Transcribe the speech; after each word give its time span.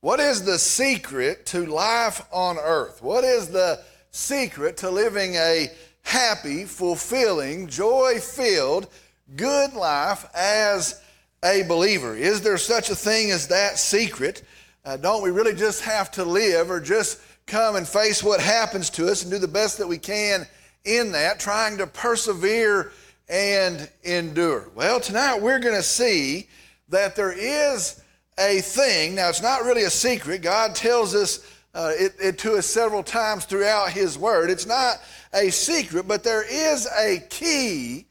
What 0.00 0.20
is 0.20 0.44
the 0.44 0.60
secret 0.60 1.44
to 1.46 1.66
life 1.66 2.22
on 2.32 2.56
earth? 2.56 3.02
What 3.02 3.24
is 3.24 3.48
the 3.48 3.82
secret 4.12 4.76
to 4.78 4.90
living 4.90 5.34
a 5.34 5.72
happy, 6.02 6.66
fulfilling, 6.66 7.66
joy 7.66 8.20
filled, 8.20 8.86
good 9.34 9.72
life 9.74 10.24
as 10.36 11.02
a 11.44 11.64
believer? 11.64 12.14
Is 12.16 12.42
there 12.42 12.58
such 12.58 12.90
a 12.90 12.94
thing 12.94 13.32
as 13.32 13.48
that 13.48 13.76
secret? 13.76 14.44
Uh, 14.84 14.98
don't 14.98 15.20
we 15.20 15.30
really 15.30 15.54
just 15.54 15.82
have 15.82 16.12
to 16.12 16.24
live 16.24 16.70
or 16.70 16.80
just 16.80 17.20
come 17.46 17.74
and 17.74 17.86
face 17.86 18.22
what 18.22 18.38
happens 18.38 18.90
to 18.90 19.08
us 19.08 19.22
and 19.22 19.32
do 19.32 19.38
the 19.38 19.48
best 19.48 19.78
that 19.78 19.88
we 19.88 19.98
can 19.98 20.46
in 20.84 21.10
that, 21.10 21.40
trying 21.40 21.76
to 21.76 21.88
persevere 21.88 22.92
and 23.28 23.90
endure? 24.04 24.70
Well, 24.76 25.00
tonight 25.00 25.42
we're 25.42 25.58
going 25.58 25.74
to 25.74 25.82
see 25.82 26.46
that 26.88 27.16
there 27.16 27.32
is 27.32 28.00
a 28.38 28.60
thing. 28.60 29.14
Now, 29.14 29.28
it's 29.28 29.42
not 29.42 29.64
really 29.64 29.84
a 29.84 29.90
secret. 29.90 30.42
God 30.42 30.74
tells 30.74 31.14
us 31.14 31.46
uh, 31.74 31.92
it, 31.94 32.14
it 32.20 32.38
to 32.38 32.54
us 32.54 32.66
several 32.66 33.02
times 33.02 33.44
throughout 33.44 33.90
His 33.90 34.16
Word. 34.18 34.50
It's 34.50 34.66
not 34.66 34.96
a 35.34 35.50
secret, 35.50 36.08
but 36.08 36.24
there 36.24 36.44
is 36.48 36.86
a 36.96 37.20
key 37.28 38.06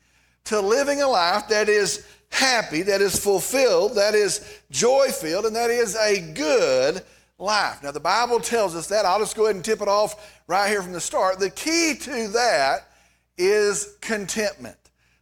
to 0.45 0.59
living 0.59 1.02
a 1.02 1.08
life 1.08 1.48
that 1.50 1.70
is 1.70 2.05
happy, 2.30 2.81
that 2.84 3.02
is 3.02 3.17
fulfilled, 3.17 3.95
that 3.95 4.16
is 4.16 4.62
joy 4.70 5.08
filled, 5.09 5.45
and 5.45 5.55
that 5.55 5.70
is 5.70 5.95
a 5.95 6.22
good 6.34 7.02
life. 7.39 7.81
Now, 7.84 7.91
the 7.91 8.00
Bible 8.00 8.39
tells 8.39 8.75
us 8.75 8.88
that. 8.88 9.05
I'll 9.05 9.20
just 9.20 9.36
go 9.36 9.45
ahead 9.45 9.55
and 9.55 9.66
tip 9.66 9.81
it 9.81 9.88
off 9.88 10.41
right 10.48 10.70
here 10.70 10.81
from 10.81 10.94
the 10.94 11.02
start. 11.02 11.39
The 11.39 11.50
key 11.50 11.95
to 12.02 12.28
that 12.30 12.89
is 13.38 13.98
contentment. 14.02 14.78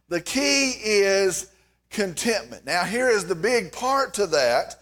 The 0.08 0.20
key 0.20 0.74
is 0.82 1.50
contentment. 1.90 2.64
Now, 2.64 2.84
here 2.84 3.08
is 3.08 3.26
the 3.26 3.34
big 3.34 3.72
part 3.72 4.14
to 4.14 4.26
that 4.28 4.76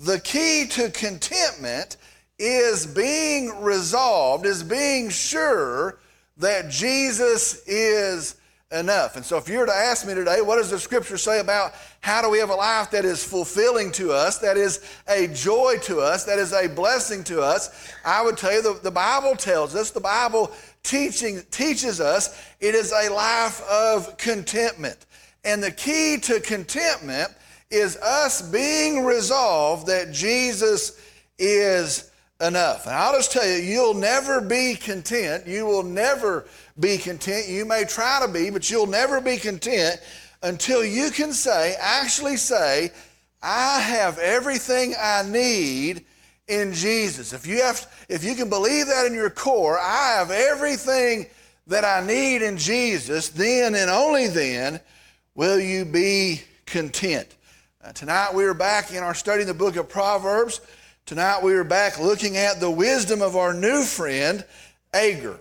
the 0.00 0.18
key 0.18 0.66
to 0.70 0.90
contentment 0.90 1.98
is 2.38 2.86
being 2.86 3.60
resolved, 3.60 4.46
is 4.46 4.62
being 4.62 5.10
sure 5.10 5.98
that 6.38 6.70
Jesus 6.70 7.62
is 7.66 8.36
enough. 8.72 9.16
And 9.16 9.24
so, 9.24 9.36
if 9.36 9.46
you 9.46 9.58
were 9.58 9.66
to 9.66 9.74
ask 9.74 10.06
me 10.06 10.14
today, 10.14 10.40
what 10.40 10.56
does 10.56 10.70
the 10.70 10.78
scripture 10.78 11.18
say 11.18 11.40
about 11.40 11.74
how 12.00 12.22
do 12.22 12.30
we 12.30 12.38
have 12.38 12.48
a 12.48 12.54
life 12.54 12.90
that 12.92 13.04
is 13.04 13.22
fulfilling 13.22 13.92
to 13.92 14.10
us, 14.10 14.38
that 14.38 14.56
is 14.56 14.80
a 15.06 15.26
joy 15.28 15.74
to 15.82 16.00
us, 16.00 16.24
that 16.24 16.38
is 16.38 16.54
a 16.54 16.66
blessing 16.66 17.22
to 17.24 17.42
us? 17.42 17.92
I 18.02 18.22
would 18.22 18.38
tell 18.38 18.54
you 18.54 18.62
the, 18.62 18.80
the 18.82 18.90
Bible 18.90 19.36
tells 19.36 19.74
us, 19.74 19.90
the 19.90 20.00
Bible 20.00 20.50
teaching, 20.82 21.42
teaches 21.50 22.00
us, 22.00 22.42
it 22.58 22.74
is 22.74 22.90
a 22.92 23.12
life 23.12 23.60
of 23.68 24.16
contentment. 24.16 25.04
And 25.44 25.62
the 25.62 25.72
key 25.72 26.16
to 26.22 26.40
contentment 26.40 27.30
is 27.70 27.96
us 27.98 28.42
being 28.42 29.04
resolved 29.04 29.86
that 29.86 30.12
Jesus 30.12 31.00
is 31.38 32.10
enough. 32.40 32.86
And 32.86 32.94
I'll 32.94 33.14
just 33.14 33.32
tell 33.32 33.46
you, 33.46 33.56
you'll 33.56 33.94
never 33.94 34.40
be 34.40 34.74
content. 34.74 35.46
You 35.46 35.66
will 35.66 35.82
never 35.82 36.46
be 36.78 36.98
content. 36.98 37.48
You 37.48 37.64
may 37.64 37.84
try 37.84 38.20
to 38.24 38.32
be, 38.32 38.50
but 38.50 38.70
you'll 38.70 38.86
never 38.86 39.20
be 39.20 39.36
content 39.36 40.00
until 40.42 40.84
you 40.84 41.10
can 41.10 41.32
say, 41.32 41.76
actually 41.78 42.36
say, 42.36 42.90
I 43.42 43.80
have 43.80 44.18
everything 44.18 44.94
I 44.98 45.22
need 45.22 46.04
in 46.48 46.72
Jesus. 46.72 47.32
If 47.32 47.46
you 47.46 47.62
have 47.62 47.90
if 48.08 48.24
you 48.24 48.34
can 48.34 48.50
believe 48.50 48.86
that 48.86 49.06
in 49.06 49.14
your 49.14 49.30
core, 49.30 49.78
I 49.78 50.16
have 50.18 50.30
everything 50.30 51.26
that 51.68 51.84
I 51.84 52.04
need 52.04 52.42
in 52.42 52.58
Jesus, 52.58 53.28
then 53.28 53.74
and 53.74 53.90
only 53.90 54.26
then 54.26 54.80
will 55.34 55.60
you 55.60 55.84
be 55.84 56.42
content. 56.66 57.36
Uh, 57.82 57.92
tonight 57.92 58.34
we 58.34 58.44
are 58.44 58.52
back 58.52 58.92
in 58.92 59.02
our 59.02 59.14
study 59.14 59.40
in 59.40 59.48
the 59.48 59.54
book 59.54 59.74
of 59.76 59.88
Proverbs. 59.88 60.60
Tonight 61.06 61.42
we 61.42 61.54
are 61.54 61.64
back 61.64 61.98
looking 61.98 62.36
at 62.36 62.60
the 62.60 62.70
wisdom 62.70 63.22
of 63.22 63.36
our 63.36 63.54
new 63.54 63.84
friend, 63.84 64.44
Agur. 64.92 65.40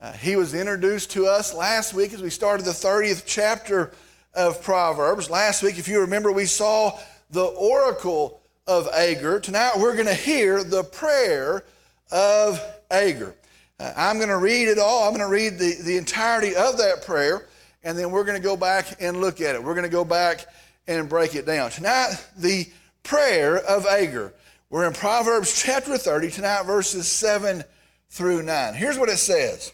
Uh, 0.00 0.12
he 0.12 0.34
was 0.34 0.54
introduced 0.54 1.10
to 1.10 1.26
us 1.26 1.52
last 1.52 1.92
week 1.92 2.14
as 2.14 2.22
we 2.22 2.30
started 2.30 2.64
the 2.64 2.70
30th 2.70 3.24
chapter 3.26 3.92
of 4.32 4.62
Proverbs. 4.62 5.28
Last 5.28 5.62
week, 5.62 5.78
if 5.78 5.86
you 5.86 6.00
remember, 6.00 6.32
we 6.32 6.46
saw 6.46 6.98
the 7.30 7.44
oracle 7.44 8.40
of 8.66 8.88
Agur. 8.88 9.38
Tonight 9.40 9.72
we're 9.76 9.92
going 9.92 10.06
to 10.06 10.14
hear 10.14 10.64
the 10.64 10.84
prayer 10.84 11.64
of 12.10 12.62
Agur. 12.90 13.34
Uh, 13.78 13.92
I'm 13.94 14.16
going 14.16 14.30
to 14.30 14.38
read 14.38 14.68
it 14.68 14.78
all. 14.78 15.06
I'm 15.06 15.14
going 15.14 15.20
to 15.20 15.30
read 15.30 15.58
the, 15.58 15.74
the 15.82 15.98
entirety 15.98 16.56
of 16.56 16.78
that 16.78 17.04
prayer, 17.04 17.46
and 17.82 17.98
then 17.98 18.10
we're 18.10 18.24
going 18.24 18.40
to 18.40 18.42
go 18.42 18.56
back 18.56 18.96
and 19.00 19.20
look 19.20 19.42
at 19.42 19.54
it. 19.54 19.62
We're 19.62 19.74
going 19.74 19.84
to 19.84 19.90
go 19.90 20.06
back 20.06 20.46
and 20.86 21.08
break 21.08 21.34
it 21.34 21.46
down. 21.46 21.70
Tonight, 21.70 22.24
the 22.36 22.66
prayer 23.02 23.56
of 23.56 23.86
Agur. 23.86 24.32
We're 24.70 24.86
in 24.86 24.92
Proverbs 24.92 25.62
chapter 25.62 25.96
30, 25.96 26.30
tonight, 26.30 26.64
verses 26.64 27.06
7 27.06 27.64
through 28.08 28.42
9. 28.42 28.74
Here's 28.74 28.98
what 28.98 29.08
it 29.08 29.18
says 29.18 29.72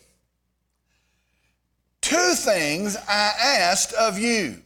Two 2.00 2.34
things 2.34 2.97
I 3.09 3.32
asked 3.41 3.93
of 3.94 4.19
you. 4.19 4.62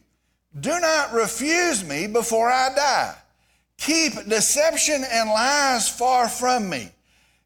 Do 0.59 0.79
not 0.79 1.13
refuse 1.13 1.83
me 1.83 2.07
before 2.07 2.49
I 2.49 2.69
die. 2.75 3.15
Keep 3.77 4.27
deception 4.29 5.03
and 5.09 5.29
lies 5.29 5.89
far 5.89 6.29
from 6.29 6.69
me. 6.69 6.89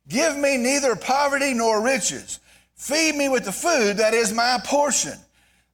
Give 0.08 0.38
me 0.38 0.58
neither 0.58 0.96
poverty 0.96 1.54
nor 1.54 1.84
riches. 1.84 2.40
Feed 2.76 3.16
me 3.16 3.30
with 3.30 3.46
the 3.46 3.52
food 3.52 3.98
that 3.98 4.14
is 4.14 4.32
my 4.32 4.60
portion 4.64 5.18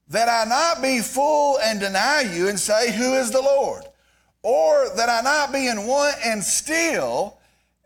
that 0.09 0.29
I 0.29 0.47
not 0.47 0.81
be 0.81 0.99
full 0.99 1.59
and 1.59 1.79
deny 1.79 2.21
you 2.21 2.47
and 2.47 2.59
say, 2.59 2.95
Who 2.95 3.13
is 3.13 3.31
the 3.31 3.41
Lord? 3.41 3.83
Or 4.43 4.89
that 4.95 5.09
I 5.09 5.21
not 5.21 5.51
be 5.51 5.67
in 5.67 5.87
want 5.87 6.15
and 6.23 6.43
steal 6.43 7.39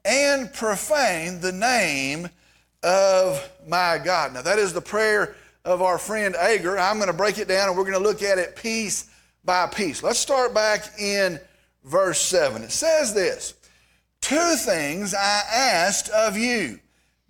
and 0.04 0.52
profane 0.54 1.40
the 1.40 1.52
name 1.52 2.30
of 2.84 3.50
my 3.68 4.00
God. 4.04 4.34
Now, 4.34 4.42
that 4.42 4.60
is 4.60 4.74
the 4.74 4.82
prayer 4.82 5.36
of 5.64 5.82
our 5.82 5.98
friend 5.98 6.36
Agur. 6.36 6.78
I'm 6.78 6.98
going 6.98 7.08
to 7.08 7.14
break 7.14 7.38
it 7.38 7.48
down 7.48 7.70
and 7.70 7.78
we're 7.78 7.84
going 7.84 7.98
to 7.98 8.04
look 8.04 8.22
at 8.22 8.38
it 8.38 8.56
piece 8.56 9.10
by 9.46 9.68
piece. 9.68 10.04
Let's 10.04 10.20
start 10.20 10.54
back 10.54 11.00
in 11.00 11.40
verse 11.84 12.22
7. 12.22 12.64
It 12.64 12.72
says 12.72 13.14
this 13.14 13.54
Two 14.22 14.56
things 14.56 15.14
I 15.14 15.44
asked 15.52 16.10
of 16.10 16.38
you. 16.38 16.80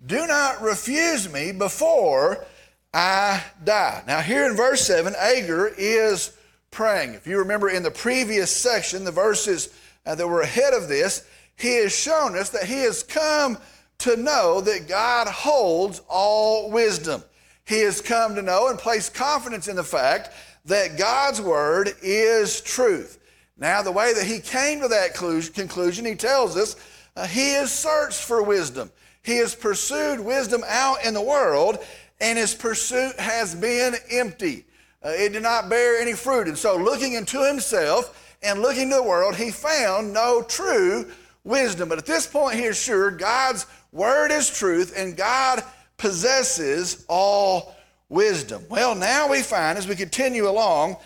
Do 0.04 0.26
not 0.26 0.62
refuse 0.62 1.30
me 1.30 1.52
before 1.52 2.44
I 2.92 3.42
die. 3.62 4.02
Now, 4.06 4.20
here 4.20 4.46
in 4.46 4.56
verse 4.56 4.80
7, 4.82 5.14
Agur 5.16 5.72
is 5.78 6.36
praying. 6.70 7.14
If 7.14 7.26
you 7.26 7.38
remember 7.38 7.68
in 7.68 7.82
the 7.82 7.90
previous 7.90 8.54
section, 8.54 9.04
the 9.04 9.12
verses 9.12 9.72
uh, 10.06 10.14
that 10.14 10.26
were 10.26 10.42
ahead 10.42 10.74
of 10.74 10.88
this, 10.88 11.24
he 11.56 11.76
has 11.76 11.94
shown 11.94 12.36
us 12.36 12.50
that 12.50 12.64
he 12.64 12.80
has 12.80 13.02
come 13.02 13.58
to 13.98 14.16
know 14.16 14.60
that 14.62 14.88
God 14.88 15.28
holds 15.28 16.00
all 16.08 16.70
wisdom. 16.70 17.22
He 17.64 17.80
has 17.80 18.00
come 18.00 18.34
to 18.34 18.42
know 18.42 18.68
and 18.68 18.78
place 18.78 19.08
confidence 19.08 19.68
in 19.68 19.76
the 19.76 19.84
fact 19.84 20.30
that 20.64 20.98
God's 20.98 21.40
word 21.40 21.92
is 22.02 22.60
truth. 22.60 23.18
Now, 23.56 23.82
the 23.82 23.92
way 23.92 24.14
that 24.14 24.26
he 24.26 24.40
came 24.40 24.80
to 24.80 24.88
that 24.88 25.14
conclusion, 25.14 26.06
he 26.06 26.14
tells 26.14 26.56
us 26.56 26.76
uh, 27.14 27.26
he 27.26 27.50
has 27.50 27.70
searched 27.70 28.22
for 28.22 28.42
wisdom. 28.42 28.90
He 29.22 29.36
has 29.36 29.54
pursued 29.54 30.18
wisdom 30.20 30.62
out 30.66 31.04
in 31.04 31.12
the 31.12 31.20
world, 31.20 31.78
and 32.20 32.38
his 32.38 32.54
pursuit 32.54 33.18
has 33.18 33.54
been 33.54 33.94
empty. 34.10 34.66
Uh, 35.04 35.10
it 35.10 35.32
did 35.32 35.42
not 35.42 35.68
bear 35.68 36.00
any 36.00 36.12
fruit. 36.12 36.46
And 36.48 36.58
so, 36.58 36.76
looking 36.76 37.14
into 37.14 37.44
himself 37.46 38.36
and 38.42 38.60
looking 38.60 38.90
to 38.90 38.96
the 38.96 39.02
world, 39.02 39.36
he 39.36 39.50
found 39.50 40.12
no 40.12 40.42
true 40.42 41.10
wisdom. 41.44 41.88
But 41.88 41.98
at 41.98 42.06
this 42.06 42.26
point, 42.26 42.56
he 42.56 42.64
is 42.64 42.80
sure 42.80 43.10
God's 43.10 43.66
word 43.92 44.30
is 44.30 44.50
truth 44.50 44.94
and 44.96 45.16
God 45.16 45.62
possesses 45.96 47.04
all 47.08 47.74
wisdom. 48.08 48.64
Well, 48.68 48.94
now 48.94 49.28
we 49.28 49.42
find 49.42 49.78
as 49.78 49.88
we 49.88 49.96
continue 49.96 50.48
along, 50.48 50.96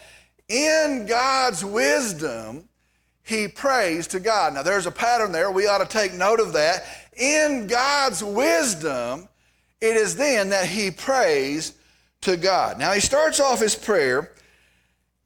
in 0.48 1.06
God's 1.06 1.64
wisdom, 1.64 2.68
he 3.22 3.48
prays 3.48 4.06
to 4.08 4.20
God. 4.20 4.54
Now, 4.54 4.62
there's 4.62 4.86
a 4.86 4.90
pattern 4.90 5.32
there. 5.32 5.50
We 5.50 5.66
ought 5.66 5.78
to 5.78 5.86
take 5.86 6.12
note 6.12 6.40
of 6.40 6.52
that. 6.52 6.84
In 7.16 7.66
God's 7.66 8.22
wisdom, 8.22 9.28
it 9.84 9.96
is 9.96 10.16
then 10.16 10.48
that 10.48 10.66
he 10.66 10.90
prays 10.90 11.74
to 12.22 12.38
God. 12.38 12.78
Now 12.78 12.92
he 12.92 13.00
starts 13.00 13.38
off 13.38 13.60
his 13.60 13.76
prayer 13.76 14.32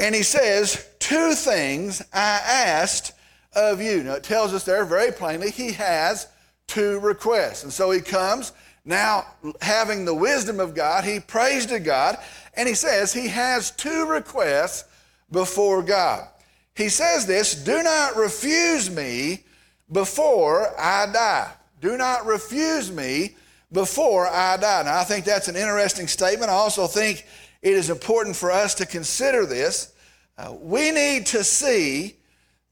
and 0.01 0.15
he 0.15 0.25
says, 0.25 0.89
Two 0.99 1.35
things 1.35 2.03
I 2.13 2.41
asked 2.45 3.13
of 3.55 3.81
you. 3.81 4.03
Now 4.03 4.15
it 4.15 4.25
tells 4.25 4.53
us 4.53 4.65
there 4.65 4.85
very 4.85 5.13
plainly 5.13 5.51
he 5.51 5.73
has 5.73 6.27
two 6.67 6.99
requests. 6.99 7.63
And 7.63 7.73
so 7.73 7.93
he 7.93 8.01
comes, 8.01 8.53
now 8.85 9.27
having 9.61 10.05
the 10.05 10.15
wisdom 10.15 10.59
of 10.59 10.75
God, 10.75 11.05
he 11.05 11.21
prays 11.21 11.67
to 11.67 11.79
God, 11.79 12.19
and 12.55 12.69
he 12.69 12.75
says 12.75 13.13
he 13.13 13.29
has 13.29 13.71
two 13.71 14.07
requests 14.07 14.85
before 15.31 15.83
God. 15.85 16.27
He 16.75 16.89
says 16.89 17.27
this 17.27 17.55
Do 17.55 17.83
not 17.83 18.17
refuse 18.17 18.91
me 18.91 19.45
before 19.93 20.79
I 20.79 21.07
die. 21.13 21.53
Do 21.81 21.97
not 21.97 22.27
refuse 22.27 22.91
me 22.91 23.37
before 23.73 24.27
I 24.27 24.57
die. 24.57 24.83
Now, 24.85 24.99
I 24.99 25.05
think 25.05 25.25
that's 25.25 25.49
an 25.49 25.57
interesting 25.57 26.07
statement. 26.07 26.51
I 26.51 26.55
also 26.55 26.87
think 26.87 27.27
it 27.63 27.73
is 27.73 27.91
important 27.91 28.37
for 28.37 28.51
us 28.51 28.75
to 28.77 28.87
consider 28.87 29.47
this. 29.47 29.93
Uh, 30.37 30.55
we 30.61 30.91
need 30.91 31.27
to 31.27 31.43
see 31.43 32.15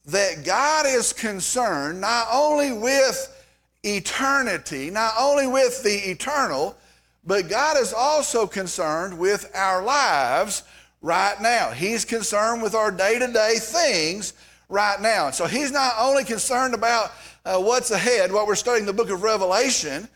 that 0.06 0.44
God 0.44 0.86
is 0.86 1.12
concerned 1.12 2.00
not 2.00 2.28
only 2.32 2.72
with 2.72 3.32
eternity, 3.82 4.90
not 4.90 5.14
only 5.18 5.46
with 5.46 5.82
the 5.82 6.10
eternal, 6.10 6.76
but 7.24 7.48
God 7.48 7.76
is 7.76 7.92
also 7.92 8.46
concerned 8.46 9.18
with 9.18 9.50
our 9.54 9.82
lives 9.82 10.62
right 11.02 11.40
now. 11.40 11.70
He's 11.70 12.04
concerned 12.04 12.62
with 12.62 12.74
our 12.74 12.90
day 12.90 13.18
to 13.18 13.32
day 13.32 13.56
things 13.58 14.32
right 14.68 15.00
now. 15.00 15.26
And 15.26 15.34
so 15.34 15.46
He's 15.46 15.72
not 15.72 15.94
only 15.98 16.24
concerned 16.24 16.74
about 16.74 17.12
uh, 17.44 17.58
what's 17.58 17.90
ahead, 17.90 18.32
what 18.32 18.46
we're 18.46 18.54
studying 18.54 18.86
the 18.86 18.92
book 18.92 19.10
of 19.10 19.22
Revelation, 19.24 20.08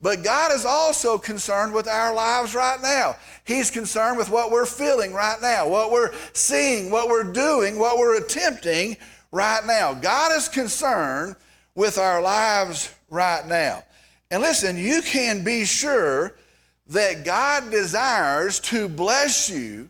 but 0.00 0.22
God 0.22 0.52
is 0.52 0.64
also 0.64 1.18
concerned 1.18 1.72
with 1.72 1.88
our 1.88 2.14
lives 2.14 2.54
right 2.54 2.78
now. 2.80 3.16
He's 3.44 3.70
concerned 3.70 4.16
with 4.16 4.30
what 4.30 4.50
we're 4.50 4.66
feeling 4.66 5.12
right 5.12 5.38
now, 5.42 5.68
what 5.68 5.90
we're 5.90 6.12
seeing, 6.32 6.90
what 6.90 7.08
we're 7.08 7.32
doing, 7.32 7.78
what 7.78 7.98
we're 7.98 8.22
attempting 8.22 8.96
right 9.32 9.64
now. 9.66 9.94
God 9.94 10.32
is 10.36 10.48
concerned 10.48 11.34
with 11.74 11.98
our 11.98 12.22
lives 12.22 12.94
right 13.10 13.46
now. 13.46 13.82
And 14.30 14.42
listen, 14.42 14.76
you 14.76 15.02
can 15.02 15.42
be 15.42 15.64
sure 15.64 16.36
that 16.88 17.24
God 17.24 17.70
desires 17.70 18.60
to 18.60 18.88
bless 18.88 19.50
you 19.50 19.88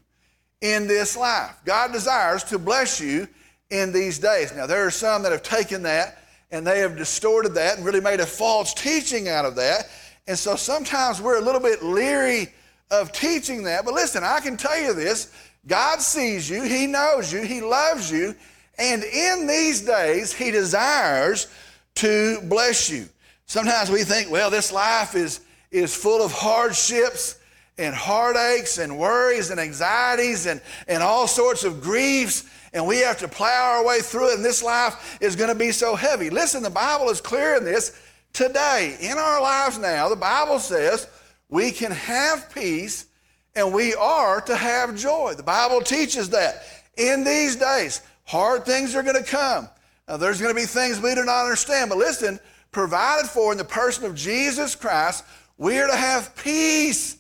in 0.60 0.86
this 0.86 1.16
life. 1.16 1.56
God 1.64 1.92
desires 1.92 2.44
to 2.44 2.58
bless 2.58 3.00
you 3.00 3.28
in 3.70 3.92
these 3.92 4.18
days. 4.18 4.54
Now, 4.54 4.66
there 4.66 4.86
are 4.86 4.90
some 4.90 5.22
that 5.22 5.32
have 5.32 5.42
taken 5.42 5.82
that 5.82 6.18
and 6.50 6.66
they 6.66 6.80
have 6.80 6.96
distorted 6.96 7.54
that 7.54 7.76
and 7.76 7.84
really 7.84 8.00
made 8.00 8.20
a 8.20 8.26
false 8.26 8.72
teaching 8.72 9.28
out 9.28 9.44
of 9.44 9.56
that. 9.56 9.88
And 10.26 10.38
so 10.38 10.56
sometimes 10.56 11.20
we're 11.20 11.38
a 11.38 11.42
little 11.42 11.60
bit 11.60 11.82
leery 11.82 12.52
of 12.90 13.12
teaching 13.12 13.64
that. 13.64 13.84
But 13.84 13.94
listen, 13.94 14.24
I 14.24 14.40
can 14.40 14.56
tell 14.56 14.78
you 14.78 14.94
this 14.94 15.32
God 15.66 16.00
sees 16.00 16.48
you, 16.48 16.62
He 16.62 16.86
knows 16.86 17.32
you, 17.32 17.42
He 17.42 17.60
loves 17.60 18.10
you, 18.10 18.34
and 18.78 19.02
in 19.02 19.46
these 19.46 19.82
days, 19.82 20.32
He 20.32 20.50
desires 20.50 21.48
to 21.96 22.40
bless 22.44 22.88
you. 22.88 23.08
Sometimes 23.46 23.90
we 23.90 24.04
think, 24.04 24.30
well, 24.30 24.50
this 24.50 24.72
life 24.72 25.14
is, 25.14 25.40
is 25.70 25.94
full 25.94 26.24
of 26.24 26.32
hardships 26.32 27.37
and 27.78 27.94
heartaches 27.94 28.78
and 28.78 28.98
worries 28.98 29.50
and 29.50 29.60
anxieties 29.60 30.46
and, 30.46 30.60
and 30.88 31.02
all 31.02 31.26
sorts 31.26 31.64
of 31.64 31.80
griefs, 31.80 32.44
and 32.72 32.86
we 32.86 32.98
have 32.98 33.18
to 33.18 33.28
plow 33.28 33.76
our 33.76 33.86
way 33.86 34.00
through 34.00 34.30
it, 34.30 34.36
and 34.36 34.44
this 34.44 34.62
life 34.62 35.18
is 35.20 35.36
going 35.36 35.48
to 35.48 35.58
be 35.58 35.70
so 35.70 35.94
heavy. 35.94 36.28
Listen, 36.28 36.62
the 36.62 36.70
Bible 36.70 37.08
is 37.08 37.20
clear 37.20 37.56
in 37.56 37.64
this. 37.64 37.98
Today, 38.32 38.96
in 39.00 39.16
our 39.16 39.40
lives 39.40 39.78
now, 39.78 40.08
the 40.08 40.16
Bible 40.16 40.58
says 40.58 41.08
we 41.48 41.70
can 41.70 41.92
have 41.92 42.52
peace 42.52 43.06
and 43.54 43.72
we 43.72 43.94
are 43.94 44.40
to 44.42 44.54
have 44.54 44.96
joy. 44.96 45.34
The 45.34 45.42
Bible 45.42 45.80
teaches 45.80 46.30
that. 46.30 46.62
In 46.96 47.24
these 47.24 47.56
days, 47.56 48.02
hard 48.24 48.64
things 48.64 48.94
are 48.94 49.02
going 49.02 49.22
to 49.22 49.28
come. 49.28 49.68
Now, 50.06 50.16
there's 50.16 50.40
going 50.40 50.54
to 50.54 50.60
be 50.60 50.66
things 50.66 51.00
we 51.00 51.14
do 51.14 51.24
not 51.24 51.44
understand, 51.44 51.90
but 51.90 51.98
listen, 51.98 52.38
provided 52.70 53.28
for 53.28 53.52
in 53.52 53.58
the 53.58 53.64
person 53.64 54.04
of 54.04 54.14
Jesus 54.14 54.74
Christ, 54.74 55.24
we 55.56 55.78
are 55.78 55.86
to 55.86 55.96
have 55.96 56.36
peace 56.36 57.17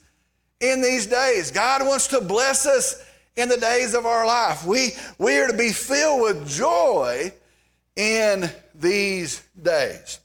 in 0.60 0.80
these 0.80 1.06
days. 1.06 1.50
God 1.50 1.86
wants 1.86 2.08
to 2.08 2.20
bless 2.20 2.66
us 2.66 3.04
in 3.36 3.48
the 3.48 3.56
days 3.56 3.94
of 3.94 4.06
our 4.06 4.26
life. 4.26 4.64
We, 4.66 4.90
we 5.18 5.38
are 5.38 5.46
to 5.46 5.56
be 5.56 5.70
filled 5.70 6.22
with 6.22 6.48
joy 6.48 7.32
in 7.96 8.50
these 8.74 9.42
days. 9.60 10.18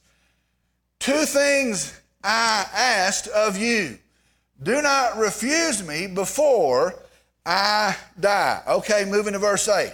Two 1.00 1.26
things 1.26 2.00
I 2.24 2.66
asked 2.74 3.28
of 3.28 3.58
you. 3.58 3.98
Do 4.62 4.82
not 4.82 5.18
refuse 5.18 5.86
me 5.86 6.08
before 6.08 6.96
I 7.46 7.98
die. 8.20 8.62
Okay, 8.68 9.06
moving 9.06 9.34
to 9.34 9.40
verse 9.40 9.68
8. 9.68 9.92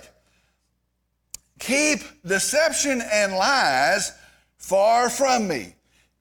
Keep 1.60 2.02
deception 2.26 3.02
and 3.02 3.34
lies 3.34 4.12
far 4.58 5.10
from 5.10 5.48
me. 5.48 5.74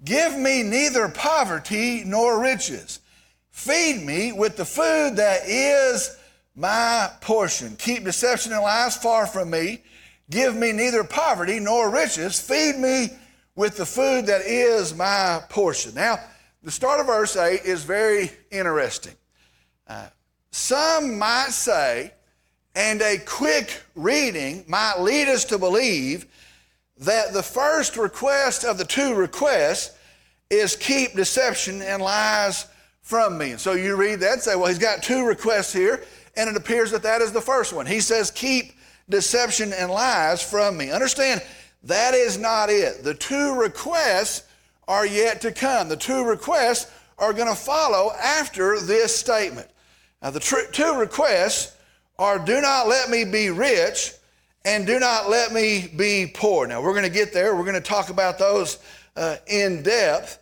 Give 0.05 0.37
me 0.37 0.63
neither 0.63 1.09
poverty 1.09 2.03
nor 2.05 2.41
riches. 2.41 3.01
Feed 3.59 4.07
me 4.07 4.31
with 4.31 4.57
the 4.57 4.65
food 4.65 5.17
that 5.17 5.41
is 5.45 6.17
my 6.55 7.11
portion. 7.21 7.75
Keep 7.75 8.05
deception 8.05 8.53
and 8.53 8.63
lies 8.63 8.97
far 8.97 9.27
from 9.27 9.51
me. 9.51 9.83
Give 10.31 10.55
me 10.55 10.71
neither 10.71 11.03
poverty 11.03 11.59
nor 11.59 11.91
riches. 11.91 12.41
Feed 12.41 12.77
me 12.77 13.09
with 13.57 13.77
the 13.77 13.85
food 13.85 14.27
that 14.27 14.43
is 14.43 14.95
my 14.95 15.43
portion. 15.49 15.93
Now, 15.93 16.21
the 16.63 16.71
start 16.71 17.01
of 17.01 17.07
verse 17.07 17.37
8 17.37 17.63
is 17.65 17.83
very 17.83 18.31
interesting. 18.53 19.15
Uh, 19.89 20.07
some 20.53 21.19
might 21.19 21.51
say, 21.51 22.15
and 22.77 23.03
a 23.03 23.19
quick 23.27 23.83
reading 23.97 24.65
might 24.69 25.01
lead 25.01 25.27
us 25.27 25.45
to 25.47 25.59
believe 25.59 26.27
that 26.99 27.33
the 27.33 27.43
first 27.43 27.97
request 27.97 28.65
of 28.65 28.79
the 28.79 28.85
two 28.85 29.17
requests 29.17 29.99
is 30.49 30.77
keep 30.77 31.17
deception 31.17 31.83
and 31.83 32.01
lies 32.01 32.65
from 33.09 33.39
me. 33.39 33.53
And 33.53 33.61
so 33.61 33.73
you 33.73 33.97
read 33.97 34.21
that 34.21 34.43
say, 34.43 34.55
well, 34.55 34.67
he's 34.67 34.79
got 34.79 35.03
two 35.03 35.25
requests 35.25 35.73
here, 35.73 36.05
and 36.37 36.51
it 36.51 36.57
appears 36.57 36.91
that 36.91 37.03
that 37.05 37.23
is 37.23 37.33
the 37.33 37.41
first 37.41 37.73
one. 37.73 37.87
He 37.87 38.01
says, 38.01 38.31
keep 38.31 38.75
deception 39.09 39.73
and 39.73 39.91
lies 39.91 40.43
from 40.43 40.77
me. 40.77 40.91
Understand, 40.91 41.43
that 41.85 42.13
is 42.13 42.37
not 42.37 42.69
it. 42.69 43.03
The 43.03 43.15
two 43.15 43.55
requests 43.55 44.47
are 44.87 45.07
yet 45.07 45.41
to 45.41 45.53
come. 45.53 45.89
The 45.89 45.97
two 45.97 46.23
requests 46.23 46.93
are 47.19 47.33
going 47.33 47.49
to 47.49 47.55
follow 47.55 48.13
after 48.23 48.79
this 48.79 49.17
statement. 49.17 49.71
Now, 50.21 50.29
the 50.29 50.41
tr- 50.41 50.71
two 50.71 50.99
requests 50.99 51.75
are 52.19 52.39
do 52.39 52.61
not 52.61 52.89
let 52.89 53.09
me 53.09 53.25
be 53.25 53.49
rich 53.49 54.13
and 54.67 54.87
do 54.87 54.99
not 54.99 55.31
let 55.31 55.51
me 55.51 55.91
be 55.97 56.31
poor. 56.35 56.67
Now, 56.67 56.83
we're 56.83 56.93
going 56.93 57.05
to 57.05 57.11
get 57.11 57.33
there. 57.33 57.57
We're 57.57 57.63
going 57.63 57.73
to 57.75 57.81
talk 57.81 58.11
about 58.11 58.39
those 58.39 58.81
uh, 59.17 59.37
in 59.47 59.83
depth. 59.83 60.38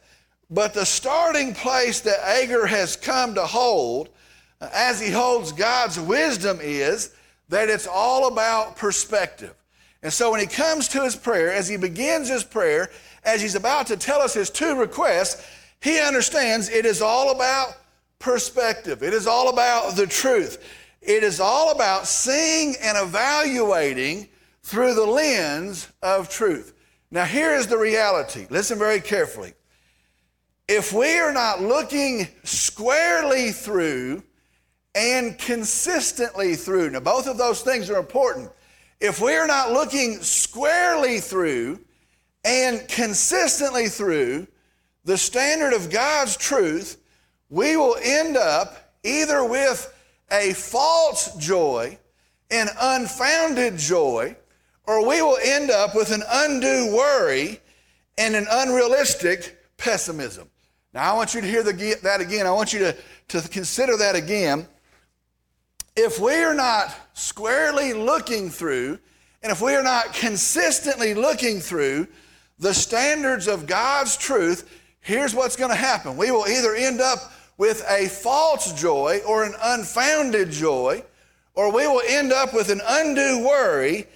But 0.50 0.74
the 0.74 0.86
starting 0.86 1.54
place 1.54 2.00
that 2.00 2.20
Agur 2.24 2.66
has 2.66 2.96
come 2.96 3.34
to 3.34 3.44
hold, 3.44 4.10
as 4.60 5.00
he 5.00 5.10
holds 5.10 5.52
God's 5.52 5.98
wisdom, 5.98 6.58
is 6.62 7.14
that 7.48 7.68
it's 7.68 7.86
all 7.86 8.28
about 8.28 8.76
perspective. 8.76 9.54
And 10.02 10.12
so 10.12 10.30
when 10.30 10.40
he 10.40 10.46
comes 10.46 10.88
to 10.88 11.02
his 11.02 11.16
prayer, 11.16 11.52
as 11.52 11.68
he 11.68 11.76
begins 11.76 12.28
his 12.28 12.44
prayer, 12.44 12.90
as 13.24 13.42
he's 13.42 13.56
about 13.56 13.88
to 13.88 13.96
tell 13.96 14.20
us 14.20 14.34
his 14.34 14.50
two 14.50 14.78
requests, 14.78 15.44
he 15.80 15.98
understands 16.00 16.68
it 16.68 16.86
is 16.86 17.02
all 17.02 17.32
about 17.32 17.76
perspective. 18.18 19.02
It 19.02 19.12
is 19.12 19.26
all 19.26 19.48
about 19.48 19.96
the 19.96 20.06
truth. 20.06 20.62
It 21.02 21.22
is 21.22 21.40
all 21.40 21.72
about 21.72 22.06
seeing 22.06 22.74
and 22.80 22.96
evaluating 22.98 24.28
through 24.62 24.94
the 24.94 25.06
lens 25.06 25.88
of 26.02 26.28
truth. 26.28 26.72
Now, 27.10 27.24
here 27.24 27.54
is 27.54 27.66
the 27.66 27.78
reality. 27.78 28.46
Listen 28.50 28.78
very 28.78 29.00
carefully. 29.00 29.54
If 30.68 30.92
we 30.92 31.18
are 31.20 31.32
not 31.32 31.62
looking 31.62 32.26
squarely 32.42 33.52
through 33.52 34.24
and 34.96 35.38
consistently 35.38 36.56
through, 36.56 36.90
now 36.90 36.98
both 36.98 37.28
of 37.28 37.38
those 37.38 37.62
things 37.62 37.88
are 37.88 37.98
important. 37.98 38.50
If 39.00 39.20
we 39.20 39.34
are 39.36 39.46
not 39.46 39.70
looking 39.70 40.20
squarely 40.22 41.20
through 41.20 41.78
and 42.44 42.88
consistently 42.88 43.88
through 43.88 44.48
the 45.04 45.16
standard 45.16 45.72
of 45.72 45.88
God's 45.88 46.36
truth, 46.36 47.00
we 47.48 47.76
will 47.76 47.96
end 48.02 48.36
up 48.36 48.96
either 49.04 49.44
with 49.44 49.94
a 50.32 50.52
false 50.54 51.36
joy, 51.36 51.96
an 52.50 52.68
unfounded 52.80 53.78
joy, 53.78 54.34
or 54.82 55.06
we 55.06 55.22
will 55.22 55.38
end 55.44 55.70
up 55.70 55.94
with 55.94 56.10
an 56.10 56.24
undue 56.28 56.92
worry 56.92 57.60
and 58.18 58.34
an 58.34 58.48
unrealistic 58.50 59.56
pessimism. 59.76 60.50
Now, 60.96 61.12
I 61.12 61.14
want 61.14 61.34
you 61.34 61.42
to 61.42 61.46
hear 61.46 61.62
the, 61.62 61.98
that 62.04 62.22
again. 62.22 62.46
I 62.46 62.52
want 62.52 62.72
you 62.72 62.78
to, 62.78 62.96
to 63.28 63.46
consider 63.50 63.98
that 63.98 64.16
again. 64.16 64.66
If 65.94 66.18
we 66.18 66.32
are 66.36 66.54
not 66.54 66.90
squarely 67.12 67.92
looking 67.92 68.48
through, 68.48 68.98
and 69.42 69.52
if 69.52 69.60
we 69.60 69.74
are 69.74 69.82
not 69.82 70.14
consistently 70.14 71.12
looking 71.12 71.60
through 71.60 72.08
the 72.58 72.72
standards 72.72 73.46
of 73.46 73.66
God's 73.66 74.16
truth, 74.16 74.70
here's 75.00 75.34
what's 75.34 75.54
going 75.54 75.68
to 75.68 75.76
happen. 75.76 76.16
We 76.16 76.30
will 76.30 76.46
either 76.48 76.74
end 76.74 77.02
up 77.02 77.30
with 77.58 77.84
a 77.90 78.08
false 78.08 78.72
joy 78.72 79.20
or 79.28 79.44
an 79.44 79.52
unfounded 79.62 80.50
joy, 80.50 81.04
or 81.52 81.70
we 81.70 81.86
will 81.86 82.02
end 82.08 82.32
up 82.32 82.54
with 82.54 82.70
an 82.70 82.80
undue 82.88 83.46
worry 83.46 84.06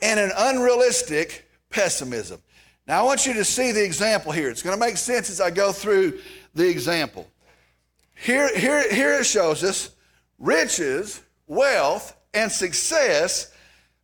and 0.00 0.20
an 0.20 0.30
unrealistic 0.36 1.50
pessimism. 1.68 2.40
Now, 2.88 3.00
I 3.00 3.02
want 3.02 3.26
you 3.26 3.34
to 3.34 3.44
see 3.44 3.70
the 3.70 3.84
example 3.84 4.32
here. 4.32 4.48
It's 4.48 4.62
going 4.62 4.74
to 4.74 4.80
make 4.80 4.96
sense 4.96 5.28
as 5.28 5.42
I 5.42 5.50
go 5.50 5.72
through 5.72 6.20
the 6.54 6.66
example. 6.66 7.28
Here, 8.14 8.48
here, 8.56 8.92
here 8.92 9.20
it 9.20 9.26
shows 9.26 9.62
us 9.62 9.90
riches, 10.38 11.22
wealth, 11.46 12.16
and 12.32 12.50
success, 12.50 13.52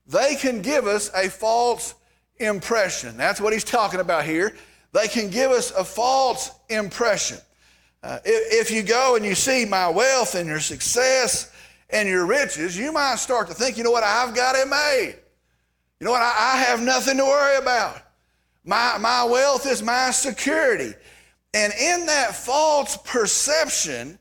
they 0.06 0.34
can 0.36 0.60
give 0.60 0.86
us 0.86 1.10
a 1.14 1.30
false 1.30 1.94
impression. 2.36 3.16
That's 3.16 3.40
what 3.40 3.54
he's 3.54 3.64
talking 3.64 4.00
about 4.00 4.26
here. 4.26 4.54
They 4.92 5.08
can 5.08 5.30
give 5.30 5.50
us 5.50 5.70
a 5.70 5.82
false 5.82 6.50
impression. 6.68 7.38
Uh, 8.02 8.18
if, 8.22 8.68
if 8.68 8.70
you 8.70 8.82
go 8.82 9.16
and 9.16 9.24
you 9.24 9.34
see 9.34 9.64
my 9.64 9.88
wealth 9.88 10.34
and 10.34 10.46
your 10.46 10.60
success 10.60 11.50
and 11.88 12.06
your 12.06 12.26
riches, 12.26 12.76
you 12.76 12.92
might 12.92 13.16
start 13.16 13.48
to 13.48 13.54
think, 13.54 13.78
you 13.78 13.84
know 13.84 13.90
what, 13.90 14.04
I've 14.04 14.34
got 14.34 14.56
it 14.56 14.68
made. 14.68 15.16
You 16.00 16.04
know 16.04 16.10
what, 16.10 16.20
I, 16.20 16.52
I 16.54 16.56
have 16.58 16.82
nothing 16.82 17.16
to 17.16 17.24
worry 17.24 17.56
about. 17.56 18.02
My, 18.64 18.97
my 18.99 19.25
wealth 19.25 19.66
is 19.66 19.83
my 19.83 20.11
security. 20.11 20.94
And 21.52 21.73
in 21.73 22.06
that 22.06 22.35
false 22.35 22.97
perception, 22.97 24.18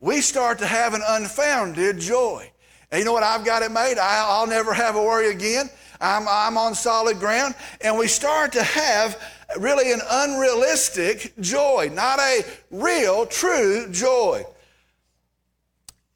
we 0.00 0.20
start 0.20 0.58
to 0.60 0.66
have 0.66 0.94
an 0.94 1.02
unfounded 1.06 1.98
joy. 1.98 2.50
And 2.90 3.00
you 3.00 3.04
know 3.04 3.12
what? 3.12 3.22
I've 3.22 3.44
got 3.44 3.62
it 3.62 3.72
made. 3.72 3.98
I, 3.98 4.40
will 4.40 4.46
never 4.46 4.72
have 4.72 4.96
a 4.96 5.02
worry 5.02 5.30
again. 5.30 5.68
I'm, 6.00 6.26
I'm 6.28 6.56
on 6.56 6.74
solid 6.74 7.18
ground. 7.18 7.54
And 7.80 7.98
we 7.98 8.06
start 8.06 8.52
to 8.52 8.62
have 8.62 9.20
really 9.58 9.92
an 9.92 10.00
unrealistic 10.08 11.34
joy, 11.40 11.90
not 11.92 12.18
a 12.20 12.44
real, 12.70 13.26
true 13.26 13.88
joy. 13.90 14.44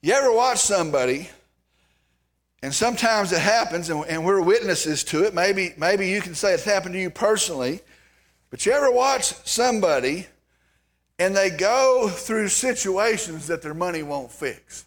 You 0.00 0.12
ever 0.12 0.32
watch 0.32 0.58
somebody, 0.58 1.28
and 2.62 2.74
sometimes 2.74 3.32
it 3.32 3.40
happens, 3.40 3.88
and, 3.88 4.24
we're 4.24 4.42
witnesses 4.42 5.04
to 5.04 5.24
it. 5.24 5.32
Maybe, 5.32 5.74
maybe 5.76 6.08
you 6.08 6.20
can 6.20 6.34
say 6.34 6.54
it's 6.54 6.64
happened 6.64 6.94
to 6.94 7.00
you 7.00 7.10
personally, 7.10 7.80
but 8.50 8.66
you 8.66 8.72
ever 8.72 8.90
watch 8.90 9.32
somebody 9.46 10.26
and 11.20 11.36
they 11.36 11.50
go 11.50 12.08
through 12.08 12.48
situations 12.48 13.46
that 13.46 13.62
their 13.62 13.74
money 13.74 14.02
won't 14.02 14.32
fix? 14.32 14.86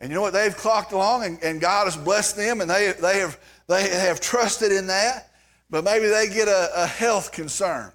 And 0.00 0.10
you 0.10 0.14
know 0.14 0.22
what? 0.22 0.32
They've 0.32 0.56
clocked 0.56 0.92
along 0.92 1.24
and, 1.24 1.42
and 1.42 1.60
God 1.60 1.84
has 1.84 1.96
blessed 1.96 2.36
them 2.36 2.60
and 2.60 2.70
they, 2.70 2.92
they, 3.00 3.18
have, 3.18 3.38
they 3.66 3.88
have 3.88 4.20
trusted 4.20 4.72
in 4.72 4.86
that, 4.88 5.30
but 5.70 5.84
maybe 5.84 6.06
they 6.06 6.28
get 6.28 6.48
a, 6.48 6.70
a 6.74 6.86
health 6.86 7.32
concern 7.32 7.92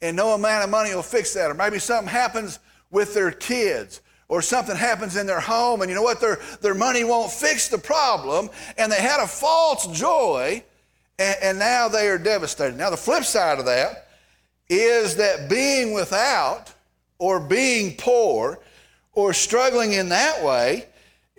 and 0.00 0.16
no 0.16 0.32
amount 0.32 0.64
of 0.64 0.70
money 0.70 0.94
will 0.94 1.02
fix 1.02 1.34
that. 1.34 1.50
Or 1.50 1.54
maybe 1.54 1.78
something 1.78 2.08
happens 2.08 2.58
with 2.90 3.14
their 3.14 3.30
kids 3.30 4.00
or 4.28 4.42
something 4.42 4.76
happens 4.76 5.16
in 5.16 5.26
their 5.26 5.40
home 5.40 5.82
and 5.82 5.88
you 5.88 5.94
know 5.94 6.02
what? 6.02 6.20
Their, 6.20 6.38
their 6.60 6.74
money 6.74 7.04
won't 7.04 7.30
fix 7.30 7.68
the 7.68 7.78
problem 7.78 8.50
and 8.76 8.90
they 8.90 9.00
had 9.00 9.22
a 9.22 9.26
false 9.26 9.86
joy 9.88 10.62
and, 11.18 11.36
and 11.42 11.58
now 11.58 11.88
they 11.88 12.08
are 12.08 12.18
devastated. 12.18 12.76
Now, 12.76 12.90
the 12.90 12.96
flip 12.96 13.24
side 13.24 13.58
of 13.58 13.66
that 13.66 14.08
is 14.68 15.16
that 15.16 15.48
being 15.48 15.92
without 15.92 16.72
or 17.18 17.38
being 17.40 17.94
poor 17.96 18.58
or 19.12 19.32
struggling 19.32 19.92
in 19.92 20.08
that 20.10 20.42
way 20.44 20.86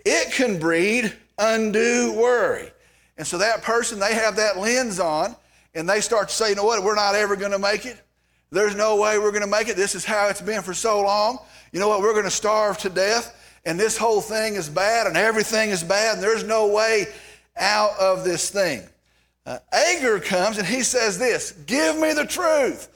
it 0.04 0.32
can 0.32 0.58
breed 0.58 1.12
undue 1.38 2.14
worry. 2.16 2.70
And 3.18 3.26
so 3.26 3.38
that 3.38 3.62
person, 3.62 3.98
they 3.98 4.14
have 4.14 4.36
that 4.36 4.56
lens 4.56 4.98
on 4.98 5.36
and 5.74 5.88
they 5.88 6.00
start 6.00 6.28
to 6.28 6.34
say, 6.34 6.50
you 6.50 6.54
know 6.54 6.64
what, 6.64 6.82
we're 6.82 6.94
not 6.94 7.14
ever 7.14 7.36
going 7.36 7.52
to 7.52 7.58
make 7.58 7.84
it. 7.84 8.00
There's 8.50 8.74
no 8.74 8.96
way 8.96 9.18
we're 9.18 9.32
going 9.32 9.42
to 9.42 9.48
make 9.48 9.68
it. 9.68 9.76
This 9.76 9.94
is 9.94 10.04
how 10.04 10.28
it's 10.28 10.40
been 10.40 10.62
for 10.62 10.72
so 10.72 11.02
long. 11.02 11.40
You 11.72 11.80
know 11.80 11.88
what, 11.88 12.00
we're 12.00 12.12
going 12.12 12.24
to 12.24 12.30
starve 12.30 12.78
to 12.78 12.88
death 12.88 13.34
and 13.64 13.78
this 13.78 13.98
whole 13.98 14.20
thing 14.20 14.54
is 14.54 14.68
bad 14.68 15.06
and 15.06 15.16
everything 15.16 15.70
is 15.70 15.84
bad 15.84 16.14
and 16.14 16.22
there's 16.22 16.44
no 16.44 16.68
way 16.68 17.06
out 17.56 17.98
of 17.98 18.24
this 18.24 18.50
thing. 18.50 18.82
Uh, 19.44 19.58
comes 20.24 20.58
and 20.58 20.66
he 20.66 20.82
says 20.82 21.18
this 21.18 21.52
Give 21.66 21.98
me 21.98 22.12
the 22.12 22.24
truth. 22.24 22.88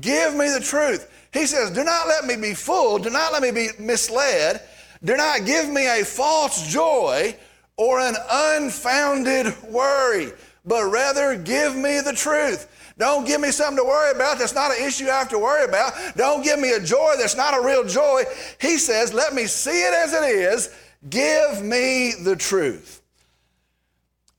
Give 0.00 0.34
me 0.34 0.50
the 0.50 0.60
truth. 0.60 1.10
He 1.32 1.46
says, 1.46 1.70
Do 1.70 1.84
not 1.84 2.08
let 2.08 2.24
me 2.24 2.36
be 2.36 2.54
fooled. 2.54 3.04
Do 3.04 3.10
not 3.10 3.32
let 3.32 3.42
me 3.42 3.50
be 3.50 3.68
misled. 3.78 4.60
Do 5.04 5.16
not 5.16 5.46
give 5.46 5.68
me 5.68 5.86
a 5.86 6.04
false 6.04 6.70
joy 6.70 7.36
or 7.76 8.00
an 8.00 8.16
unfounded 8.30 9.54
worry, 9.62 10.32
but 10.64 10.90
rather 10.90 11.36
give 11.36 11.76
me 11.76 12.00
the 12.00 12.12
truth. 12.12 12.66
Don't 12.98 13.26
give 13.26 13.40
me 13.40 13.52
something 13.52 13.76
to 13.76 13.84
worry 13.84 14.10
about 14.10 14.38
that's 14.38 14.54
not 14.54 14.76
an 14.76 14.84
issue 14.84 15.04
I 15.04 15.18
have 15.18 15.28
to 15.28 15.38
worry 15.38 15.64
about. 15.64 15.92
Don't 16.16 16.42
give 16.42 16.58
me 16.58 16.72
a 16.72 16.80
joy 16.80 17.14
that's 17.16 17.36
not 17.36 17.56
a 17.56 17.64
real 17.64 17.84
joy. 17.84 18.24
He 18.60 18.76
says, 18.76 19.14
let 19.14 19.34
me 19.34 19.46
see 19.46 19.82
it 19.82 19.94
as 19.94 20.12
it 20.12 20.24
is. 20.24 20.74
Give 21.08 21.62
me 21.62 22.14
the 22.20 22.34
truth. 22.34 23.00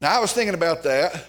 Now, 0.01 0.17
I 0.17 0.19
was 0.19 0.33
thinking 0.33 0.53
about 0.53 0.83
that. 0.83 1.25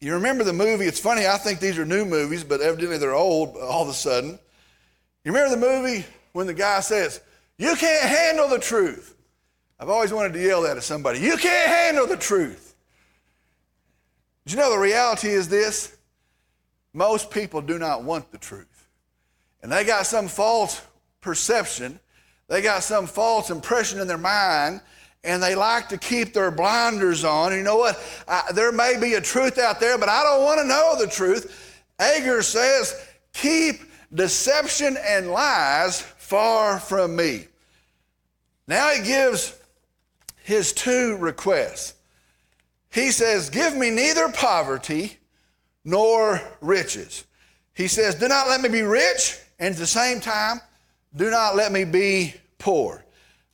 You 0.00 0.14
remember 0.14 0.44
the 0.44 0.52
movie? 0.52 0.86
It's 0.86 1.00
funny, 1.00 1.26
I 1.26 1.38
think 1.38 1.60
these 1.60 1.78
are 1.78 1.84
new 1.84 2.04
movies, 2.04 2.44
but 2.44 2.60
evidently 2.60 2.98
they're 2.98 3.14
old 3.14 3.56
all 3.56 3.82
of 3.82 3.88
a 3.88 3.92
sudden. 3.92 4.38
You 5.24 5.32
remember 5.32 5.54
the 5.54 5.66
movie 5.66 6.04
when 6.32 6.46
the 6.46 6.54
guy 6.54 6.80
says, 6.80 7.20
you 7.58 7.74
can't 7.76 8.08
handle 8.08 8.48
the 8.48 8.58
truth. 8.58 9.16
I've 9.78 9.90
always 9.90 10.12
wanted 10.12 10.32
to 10.34 10.40
yell 10.40 10.62
that 10.62 10.76
at 10.76 10.82
somebody. 10.84 11.18
You 11.18 11.36
can't 11.36 11.68
handle 11.68 12.06
the 12.06 12.16
truth. 12.16 12.76
Did 14.44 14.54
you 14.54 14.58
know 14.58 14.70
the 14.70 14.78
reality 14.78 15.28
is 15.28 15.48
this? 15.48 15.96
Most 16.92 17.30
people 17.30 17.60
do 17.62 17.78
not 17.78 18.04
want 18.04 18.30
the 18.30 18.38
truth. 18.38 18.88
And 19.62 19.70
they 19.70 19.84
got 19.84 20.06
some 20.06 20.28
false 20.28 20.80
perception, 21.20 22.00
they 22.48 22.62
got 22.62 22.82
some 22.82 23.06
false 23.06 23.50
impression 23.50 24.00
in 24.00 24.08
their 24.08 24.18
mind, 24.18 24.80
and 25.24 25.42
they 25.42 25.54
like 25.54 25.88
to 25.90 25.98
keep 25.98 26.34
their 26.34 26.50
blinders 26.50 27.24
on. 27.24 27.52
You 27.52 27.62
know 27.62 27.76
what? 27.76 27.98
I, 28.26 28.50
there 28.54 28.72
may 28.72 28.98
be 29.00 29.14
a 29.14 29.20
truth 29.20 29.58
out 29.58 29.78
there, 29.78 29.96
but 29.96 30.08
I 30.08 30.22
don't 30.24 30.42
want 30.42 30.60
to 30.60 30.66
know 30.66 30.96
the 30.98 31.06
truth. 31.06 31.80
Agur 31.98 32.42
says, 32.42 32.94
keep 33.32 33.82
deception 34.12 34.96
and 35.00 35.30
lies 35.30 36.00
far 36.00 36.80
from 36.80 37.14
me. 37.14 37.46
Now 38.66 38.90
he 38.90 39.02
gives 39.04 39.56
his 40.42 40.72
two 40.72 41.16
requests. 41.16 41.94
He 42.90 43.10
says, 43.10 43.48
Give 43.48 43.76
me 43.76 43.90
neither 43.90 44.30
poverty 44.30 45.18
nor 45.84 46.40
riches. 46.60 47.24
He 47.74 47.88
says, 47.88 48.14
Do 48.14 48.28
not 48.28 48.48
let 48.48 48.60
me 48.60 48.68
be 48.68 48.82
rich, 48.82 49.38
and 49.58 49.74
at 49.74 49.78
the 49.78 49.86
same 49.86 50.20
time, 50.20 50.60
do 51.14 51.30
not 51.30 51.56
let 51.56 51.72
me 51.72 51.84
be 51.84 52.34
poor. 52.58 53.04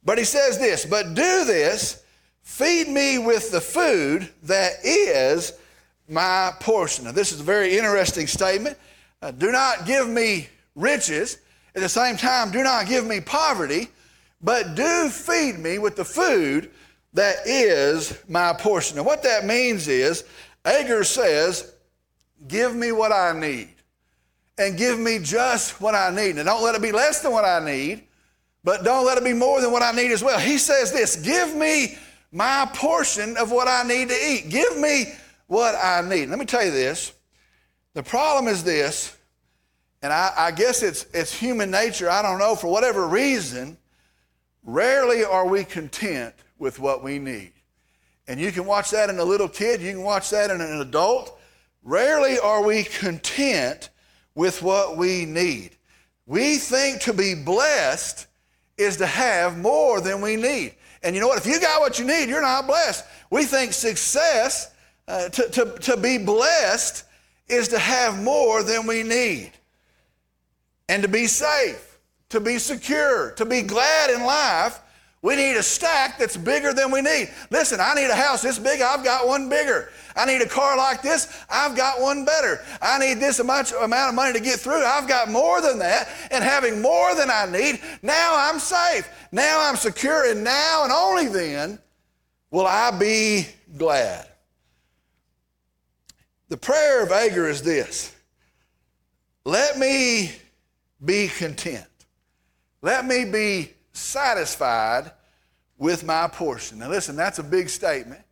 But 0.04 0.18
he 0.18 0.24
says 0.24 0.58
this, 0.58 0.84
But 0.84 1.14
do 1.14 1.44
this, 1.44 2.02
feed 2.42 2.88
me 2.88 3.18
with 3.18 3.50
the 3.50 3.60
food 3.60 4.28
that 4.44 4.72
is 4.84 5.52
my 6.08 6.52
portion. 6.60 7.04
Now, 7.04 7.12
this 7.12 7.32
is 7.32 7.40
a 7.40 7.44
very 7.44 7.76
interesting 7.76 8.26
statement. 8.26 8.78
Uh, 9.20 9.30
do 9.30 9.52
not 9.52 9.86
give 9.86 10.08
me 10.08 10.48
riches. 10.74 11.38
At 11.74 11.82
the 11.82 11.88
same 11.88 12.16
time, 12.16 12.50
do 12.50 12.62
not 12.62 12.86
give 12.86 13.06
me 13.06 13.20
poverty 13.20 13.88
but 14.40 14.74
do 14.74 15.08
feed 15.08 15.58
me 15.58 15.78
with 15.78 15.96
the 15.96 16.04
food 16.04 16.70
that 17.14 17.36
is 17.46 18.16
my 18.28 18.52
portion. 18.52 18.98
And 18.98 19.06
what 19.06 19.22
that 19.24 19.44
means 19.44 19.88
is, 19.88 20.24
Agur 20.64 21.04
says, 21.04 21.72
Give 22.46 22.74
me 22.74 22.92
what 22.92 23.12
I 23.12 23.38
need, 23.38 23.70
and 24.56 24.76
give 24.76 24.98
me 24.98 25.18
just 25.18 25.80
what 25.80 25.94
I 25.94 26.10
need. 26.10 26.36
And 26.36 26.46
don't 26.46 26.62
let 26.62 26.74
it 26.74 26.82
be 26.82 26.92
less 26.92 27.20
than 27.20 27.32
what 27.32 27.44
I 27.44 27.64
need, 27.64 28.04
but 28.62 28.84
don't 28.84 29.04
let 29.04 29.18
it 29.18 29.24
be 29.24 29.32
more 29.32 29.60
than 29.60 29.72
what 29.72 29.82
I 29.82 29.92
need 29.92 30.12
as 30.12 30.22
well. 30.22 30.38
He 30.38 30.58
says 30.58 30.92
this 30.92 31.16
Give 31.16 31.54
me 31.54 31.98
my 32.30 32.68
portion 32.74 33.36
of 33.36 33.50
what 33.50 33.66
I 33.66 33.82
need 33.82 34.08
to 34.08 34.14
eat. 34.14 34.48
Give 34.48 34.78
me 34.78 35.06
what 35.46 35.74
I 35.74 36.02
need. 36.02 36.28
Let 36.28 36.38
me 36.38 36.44
tell 36.44 36.64
you 36.64 36.70
this. 36.70 37.12
The 37.94 38.02
problem 38.02 38.46
is 38.46 38.62
this, 38.62 39.16
and 40.02 40.12
I, 40.12 40.32
I 40.36 40.50
guess 40.52 40.82
it's, 40.82 41.06
it's 41.12 41.32
human 41.32 41.70
nature. 41.70 42.08
I 42.08 42.22
don't 42.22 42.38
know, 42.38 42.54
for 42.54 42.70
whatever 42.70 43.08
reason, 43.08 43.78
Rarely 44.68 45.24
are 45.24 45.46
we 45.46 45.64
content 45.64 46.34
with 46.58 46.78
what 46.78 47.02
we 47.02 47.18
need. 47.18 47.52
And 48.26 48.38
you 48.38 48.52
can 48.52 48.66
watch 48.66 48.90
that 48.90 49.08
in 49.08 49.18
a 49.18 49.24
little 49.24 49.48
kid, 49.48 49.80
you 49.80 49.92
can 49.92 50.02
watch 50.02 50.28
that 50.28 50.50
in 50.50 50.60
an 50.60 50.82
adult. 50.82 51.37
Rarely 51.88 52.38
are 52.38 52.62
we 52.62 52.84
content 52.84 53.88
with 54.34 54.60
what 54.60 54.98
we 54.98 55.24
need. 55.24 55.70
We 56.26 56.56
think 56.56 57.00
to 57.02 57.14
be 57.14 57.34
blessed 57.34 58.26
is 58.76 58.98
to 58.98 59.06
have 59.06 59.56
more 59.56 60.02
than 60.02 60.20
we 60.20 60.36
need. 60.36 60.74
And 61.02 61.14
you 61.14 61.22
know 61.22 61.28
what? 61.28 61.38
If 61.38 61.46
you 61.46 61.58
got 61.58 61.80
what 61.80 61.98
you 61.98 62.04
need, 62.04 62.28
you're 62.28 62.42
not 62.42 62.66
blessed. 62.66 63.06
We 63.30 63.44
think 63.44 63.72
success, 63.72 64.70
uh, 65.08 65.30
to, 65.30 65.48
to, 65.48 65.78
to 65.78 65.96
be 65.96 66.18
blessed, 66.18 67.04
is 67.48 67.68
to 67.68 67.78
have 67.78 68.22
more 68.22 68.62
than 68.62 68.86
we 68.86 69.02
need 69.02 69.52
and 70.90 71.02
to 71.02 71.08
be 71.08 71.26
safe 71.26 71.88
to 72.30 72.40
be 72.40 72.58
secure, 72.58 73.30
to 73.32 73.44
be 73.44 73.62
glad 73.62 74.10
in 74.10 74.24
life, 74.24 74.80
we 75.20 75.34
need 75.34 75.56
a 75.56 75.62
stack 75.62 76.18
that's 76.18 76.36
bigger 76.36 76.72
than 76.72 76.92
we 76.92 77.02
need. 77.02 77.30
Listen, 77.50 77.80
I 77.80 77.94
need 77.94 78.08
a 78.08 78.14
house 78.14 78.42
this 78.42 78.58
big, 78.58 78.80
I've 78.80 79.02
got 79.02 79.26
one 79.26 79.48
bigger. 79.48 79.90
I 80.14 80.24
need 80.24 80.42
a 80.42 80.48
car 80.48 80.76
like 80.76 81.02
this, 81.02 81.44
I've 81.50 81.76
got 81.76 82.00
one 82.00 82.24
better. 82.24 82.60
I 82.80 82.98
need 82.98 83.14
this 83.14 83.42
much 83.42 83.72
amount 83.72 84.10
of 84.10 84.14
money 84.14 84.32
to 84.32 84.40
get 84.40 84.60
through, 84.60 84.84
I've 84.84 85.08
got 85.08 85.28
more 85.28 85.60
than 85.60 85.80
that. 85.80 86.08
And 86.30 86.44
having 86.44 86.80
more 86.80 87.14
than 87.16 87.30
I 87.30 87.46
need, 87.50 87.80
now 88.02 88.34
I'm 88.36 88.60
safe. 88.60 89.08
Now 89.32 89.68
I'm 89.68 89.76
secure, 89.76 90.30
and 90.30 90.44
now 90.44 90.84
and 90.84 90.92
only 90.92 91.26
then 91.26 91.78
will 92.50 92.66
I 92.66 92.96
be 92.96 93.46
glad. 93.76 94.26
The 96.48 96.56
prayer 96.56 97.02
of 97.02 97.10
Agur 97.12 97.48
is 97.48 97.62
this 97.62 98.14
Let 99.44 99.78
me 99.78 100.32
be 101.04 101.28
content. 101.28 101.84
Let 102.82 103.04
me 103.04 103.24
be 103.24 103.72
satisfied 103.98 105.10
with 105.76 106.04
my 106.04 106.28
portion. 106.28 106.78
Now, 106.78 106.88
listen, 106.88 107.16
that's 107.16 107.38
a 107.38 107.42
big 107.42 107.68
statement, 107.68 108.22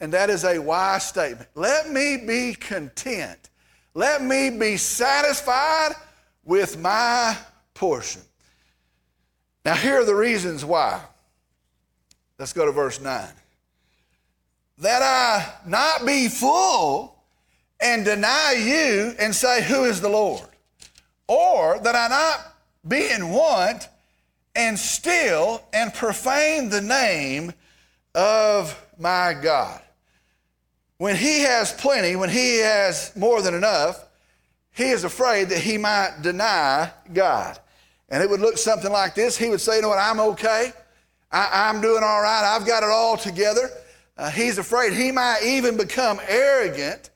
and 0.00 0.12
that 0.12 0.30
is 0.30 0.44
a 0.44 0.58
wise 0.58 1.06
statement. 1.06 1.48
Let 1.54 1.90
me 1.90 2.18
be 2.26 2.54
content. 2.54 3.50
Let 3.94 4.22
me 4.22 4.50
be 4.50 4.76
satisfied 4.76 5.92
with 6.44 6.78
my 6.78 7.36
portion. 7.74 8.22
Now, 9.64 9.74
here 9.74 10.00
are 10.00 10.04
the 10.04 10.14
reasons 10.14 10.64
why. 10.64 11.02
Let's 12.38 12.52
go 12.52 12.66
to 12.66 12.72
verse 12.72 13.00
9. 13.00 13.28
That 14.78 15.02
I 15.02 15.68
not 15.68 16.06
be 16.06 16.28
full 16.28 17.16
and 17.80 18.04
deny 18.04 18.54
you 18.58 19.14
and 19.18 19.34
say, 19.34 19.62
Who 19.64 19.84
is 19.84 20.00
the 20.00 20.08
Lord? 20.08 20.48
Or 21.28 21.78
that 21.80 21.96
I 21.96 22.08
not 22.08 22.54
be 22.86 23.10
in 23.10 23.30
want 23.30 23.88
and 24.56 24.78
steal 24.78 25.62
and 25.72 25.92
profane 25.92 26.68
the 26.68 26.80
name 26.80 27.52
of 28.14 28.74
my 28.98 29.34
God. 29.40 29.80
When 30.98 31.14
he 31.14 31.40
has 31.40 31.72
plenty, 31.72 32.16
when 32.16 32.30
he 32.30 32.58
has 32.58 33.14
more 33.14 33.42
than 33.42 33.54
enough, 33.54 34.02
he 34.72 34.90
is 34.90 35.04
afraid 35.04 35.50
that 35.50 35.58
he 35.58 35.76
might 35.76 36.22
deny 36.22 36.90
God. 37.12 37.58
And 38.08 38.22
it 38.22 38.30
would 38.30 38.40
look 38.40 38.56
something 38.56 38.90
like 38.90 39.14
this. 39.14 39.36
He 39.36 39.48
would 39.48 39.60
say, 39.60 39.76
You 39.76 39.82
know 39.82 39.88
what, 39.88 39.98
I'm 39.98 40.20
okay. 40.20 40.72
I, 41.30 41.68
am 41.68 41.80
doing 41.80 42.02
all 42.02 42.22
right. 42.22 42.56
I've 42.56 42.66
got 42.66 42.82
it 42.82 42.88
all 42.88 43.16
together. 43.16 43.70
Uh, 44.16 44.30
he's 44.30 44.58
afraid 44.58 44.92
he 44.92 45.12
might 45.12 45.40
even 45.44 45.76
become 45.76 46.20
arrogant 46.26 47.10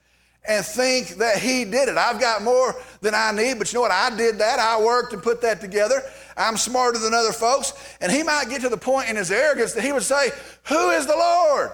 and 0.49 0.64
think 0.64 1.11
that 1.16 1.38
he 1.38 1.64
did 1.64 1.88
it. 1.88 1.97
I've 1.97 2.20
got 2.20 2.42
more 2.42 2.75
than 3.00 3.14
I 3.14 3.30
need, 3.32 3.59
but 3.59 3.73
you 3.73 3.76
know 3.76 3.82
what? 3.82 3.90
I 3.90 4.14
did 4.16 4.38
that. 4.38 4.59
I 4.59 4.80
worked 4.82 5.12
and 5.12 5.23
put 5.23 5.42
that 5.42 5.61
together. 5.61 6.02
I'm 6.37 6.56
smarter 6.56 6.99
than 6.99 7.12
other 7.12 7.32
folks. 7.32 7.75
And 8.00 8.11
he 8.11 8.23
might 8.23 8.49
get 8.49 8.62
to 8.62 8.68
the 8.68 8.76
point 8.76 9.09
in 9.11 9.16
his 9.16 9.30
arrogance 9.30 9.75
that 9.75 9.85
he 9.85 9.92
would 9.92 10.02
say, 10.02 10.30
Who 10.64 10.90
is 10.90 11.06
the 11.06 11.16
Lord? 11.16 11.70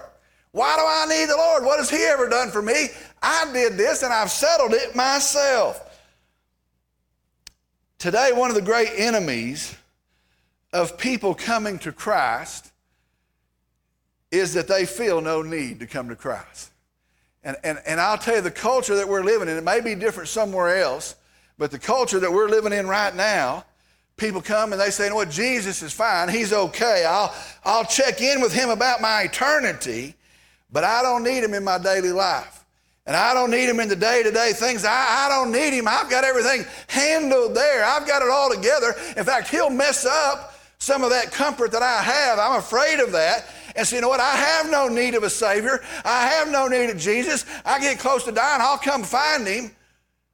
Why 0.51 0.75
do 0.75 0.83
I 0.85 1.17
need 1.17 1.29
the 1.29 1.37
Lord? 1.37 1.63
What 1.63 1.79
has 1.79 1.89
he 1.89 2.03
ever 2.03 2.27
done 2.27 2.51
for 2.51 2.61
me? 2.61 2.87
I 3.21 3.49
did 3.53 3.77
this 3.77 4.03
and 4.03 4.13
I've 4.13 4.31
settled 4.31 4.73
it 4.73 4.95
myself. 4.95 5.83
Today, 7.99 8.31
one 8.33 8.49
of 8.49 8.55
the 8.55 8.61
great 8.61 8.91
enemies 8.95 9.75
of 10.73 10.97
people 10.97 11.33
coming 11.33 11.79
to 11.79 11.91
Christ 11.91 12.71
is 14.29 14.53
that 14.53 14.67
they 14.67 14.85
feel 14.85 15.21
no 15.21 15.41
need 15.41 15.79
to 15.79 15.87
come 15.87 16.09
to 16.09 16.15
Christ. 16.15 16.71
And, 17.47 17.55
and, 17.63 17.79
and 17.85 18.01
I'll 18.01 18.17
tell 18.17 18.35
you, 18.35 18.41
the 18.41 18.51
culture 18.51 18.97
that 18.97 19.07
we're 19.07 19.23
living 19.23 19.47
in, 19.47 19.55
it 19.55 19.63
may 19.63 19.79
be 19.79 19.95
different 19.95 20.27
somewhere 20.27 20.81
else, 20.81 21.15
but 21.57 21.71
the 21.71 21.79
culture 21.79 22.19
that 22.19 22.29
we're 22.29 22.49
living 22.49 22.73
in 22.73 22.89
right 22.89 23.15
now, 23.15 23.63
people 24.17 24.41
come 24.41 24.73
and 24.73 24.81
they 24.81 24.89
say, 24.89 25.05
you 25.05 25.11
know 25.11 25.15
what, 25.15 25.29
Jesus 25.29 25.81
is 25.81 25.93
fine. 25.93 26.27
He's 26.27 26.51
okay. 26.51 27.05
I'll, 27.07 27.33
I'll 27.63 27.85
check 27.85 28.21
in 28.21 28.41
with 28.41 28.51
him 28.51 28.69
about 28.69 28.99
my 28.99 29.21
eternity, 29.21 30.13
but 30.73 30.83
I 30.83 31.01
don't 31.01 31.23
need 31.23 31.41
him 31.41 31.53
in 31.53 31.63
my 31.63 31.77
daily 31.77 32.11
life. 32.11 32.65
And 33.05 33.15
I 33.15 33.33
don't 33.33 33.49
need 33.49 33.69
him 33.69 33.79
in 33.79 33.87
the 33.87 33.95
day 33.95 34.23
to 34.23 34.31
day 34.31 34.51
things. 34.53 34.83
I, 34.83 34.91
I 34.91 35.29
don't 35.29 35.53
need 35.53 35.71
him. 35.71 35.87
I've 35.87 36.09
got 36.09 36.25
everything 36.25 36.65
handled 36.87 37.55
there. 37.55 37.85
I've 37.85 38.05
got 38.05 38.21
it 38.21 38.29
all 38.29 38.53
together. 38.53 38.93
In 39.15 39.23
fact, 39.23 39.47
he'll 39.47 39.69
mess 39.69 40.05
up 40.05 40.53
some 40.79 41.01
of 41.05 41.11
that 41.11 41.31
comfort 41.31 41.71
that 41.71 41.81
I 41.81 42.01
have. 42.01 42.39
I'm 42.39 42.59
afraid 42.59 42.99
of 42.99 43.13
that. 43.13 43.47
And 43.77 43.87
so, 43.87 43.95
you 43.95 44.01
know 44.01 44.09
what? 44.09 44.19
I 44.19 44.35
have 44.35 44.71
no 44.71 44.87
need 44.87 45.13
of 45.13 45.21
a 45.21 45.29
Savior. 45.29 45.79
I 46.03 46.27
have 46.27 46.51
no 46.51 46.67
need 46.67 46.89
of 46.89 46.97
Jesus. 46.97 47.45
I 47.63 47.79
get 47.79 47.99
close 47.99 48.23
to 48.25 48.31
dying, 48.31 48.59
I'll 48.61 48.79
come 48.79 49.03
find 49.03 49.47
Him. 49.47 49.71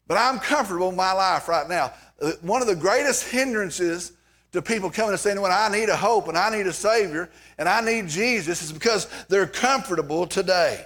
But 0.08 0.18
I'm 0.18 0.40
comfortable 0.40 0.90
in 0.90 0.96
my 0.96 1.12
life 1.12 1.48
right 1.50 1.68
now. 1.68 1.94
Uh, 2.22 2.32
one 2.42 2.62
of 2.62 2.68
the 2.68 2.76
greatest 2.76 3.30
hindrances 3.30 4.14
to 4.54 4.62
people 4.62 4.90
coming 4.90 5.12
and 5.12 5.20
saying, 5.20 5.42
"When 5.42 5.52
I 5.52 5.68
need 5.70 5.90
a 5.90 5.96
hope 5.96 6.28
and 6.28 6.38
I 6.38 6.50
need 6.50 6.68
a 6.68 6.74
Savior 6.74 7.30
and 7.58 7.68
I 7.68 7.82
need 7.82 8.08
Jesus 8.08 8.62
is 8.62 8.72
because 8.72 9.08
they're 9.28 9.48
comfortable 9.48 10.26
today. 10.26 10.86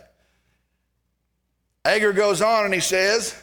Agur 1.86 2.14
goes 2.14 2.42
on 2.42 2.66
and 2.66 2.74
he 2.74 2.80
says, 2.80 3.36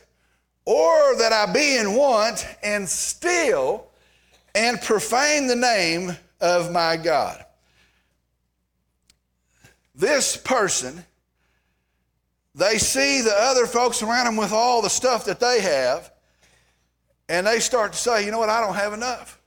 Or 0.64 1.16
that 1.16 1.32
I 1.32 1.52
be 1.52 1.76
in 1.76 1.94
want 1.94 2.46
and 2.62 2.88
steal 2.88 3.86
and 4.54 4.80
profane 4.80 5.46
the 5.46 5.56
name 5.56 6.16
of 6.40 6.72
my 6.72 6.96
God. 6.96 7.44
This 9.94 10.36
person, 10.36 11.04
they 12.54 12.78
see 12.78 13.20
the 13.20 13.34
other 13.36 13.66
folks 13.66 14.02
around 14.02 14.26
them 14.26 14.36
with 14.36 14.52
all 14.52 14.82
the 14.82 14.90
stuff 14.90 15.24
that 15.26 15.40
they 15.40 15.60
have, 15.60 16.12
and 17.28 17.46
they 17.46 17.60
start 17.60 17.92
to 17.92 17.98
say, 17.98 18.24
you 18.24 18.30
know 18.30 18.38
what, 18.38 18.48
I 18.48 18.60
don't 18.60 18.74
have 18.74 18.92
enough. 18.92 19.40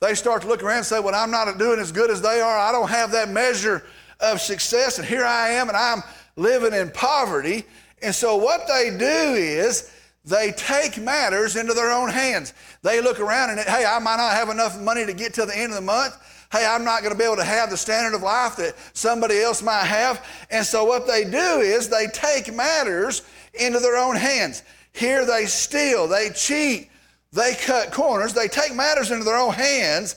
They 0.00 0.14
start 0.14 0.42
to 0.42 0.48
look 0.48 0.62
around 0.62 0.78
and 0.78 0.86
say, 0.86 1.00
well, 1.00 1.14
I'm 1.14 1.30
not 1.30 1.58
doing 1.58 1.80
as 1.80 1.90
good 1.90 2.10
as 2.10 2.20
they 2.20 2.40
are. 2.40 2.58
I 2.58 2.72
don't 2.72 2.90
have 2.90 3.12
that 3.12 3.30
measure 3.30 3.86
of 4.20 4.40
success, 4.40 4.98
and 4.98 5.06
here 5.06 5.24
I 5.24 5.50
am, 5.50 5.68
and 5.68 5.76
I'm 5.76 6.02
living 6.36 6.74
in 6.74 6.90
poverty. 6.90 7.64
And 8.02 8.14
so 8.14 8.36
what 8.36 8.66
they 8.68 8.90
do 8.90 9.34
is 9.34 9.90
they 10.24 10.52
take 10.52 10.98
matters 10.98 11.56
into 11.56 11.72
their 11.72 11.90
own 11.90 12.10
hands. 12.10 12.52
They 12.82 13.00
look 13.00 13.20
around 13.20 13.50
and, 13.50 13.60
hey, 13.60 13.86
I 13.86 13.98
might 14.00 14.16
not 14.16 14.32
have 14.32 14.48
enough 14.48 14.78
money 14.78 15.06
to 15.06 15.14
get 15.14 15.34
to 15.34 15.46
the 15.46 15.56
end 15.56 15.72
of 15.72 15.76
the 15.76 15.80
month. 15.82 16.16
Hey, 16.56 16.64
I'm 16.64 16.84
not 16.84 17.02
going 17.02 17.12
to 17.12 17.18
be 17.18 17.24
able 17.24 17.36
to 17.36 17.44
have 17.44 17.68
the 17.68 17.76
standard 17.76 18.16
of 18.16 18.22
life 18.22 18.56
that 18.56 18.76
somebody 18.94 19.42
else 19.42 19.62
might 19.62 19.84
have. 19.84 20.26
And 20.50 20.64
so 20.64 20.84
what 20.84 21.06
they 21.06 21.24
do 21.24 21.60
is 21.60 21.90
they 21.90 22.06
take 22.06 22.54
matters 22.54 23.24
into 23.52 23.78
their 23.78 23.98
own 23.98 24.16
hands. 24.16 24.62
Here 24.94 25.26
they 25.26 25.44
steal, 25.44 26.08
they 26.08 26.30
cheat, 26.30 26.88
they 27.30 27.54
cut 27.62 27.92
corners, 27.92 28.32
they 28.32 28.48
take 28.48 28.74
matters 28.74 29.10
into 29.10 29.24
their 29.24 29.36
own 29.36 29.52
hands. 29.52 30.16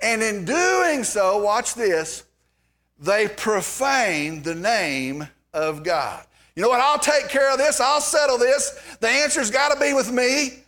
And 0.00 0.22
in 0.22 0.44
doing 0.44 1.02
so, 1.02 1.38
watch 1.38 1.74
this, 1.74 2.22
they 3.00 3.26
profane 3.26 4.42
the 4.42 4.54
name 4.54 5.26
of 5.52 5.82
God. 5.82 6.24
You 6.54 6.62
know 6.62 6.68
what? 6.68 6.80
I'll 6.80 7.00
take 7.00 7.28
care 7.28 7.50
of 7.50 7.58
this. 7.58 7.80
I'll 7.80 8.00
settle 8.00 8.38
this. 8.38 8.80
The 9.00 9.08
answer's 9.08 9.50
got 9.50 9.72
to 9.72 9.80
be 9.80 9.92
with 9.92 10.12
me. 10.12 10.62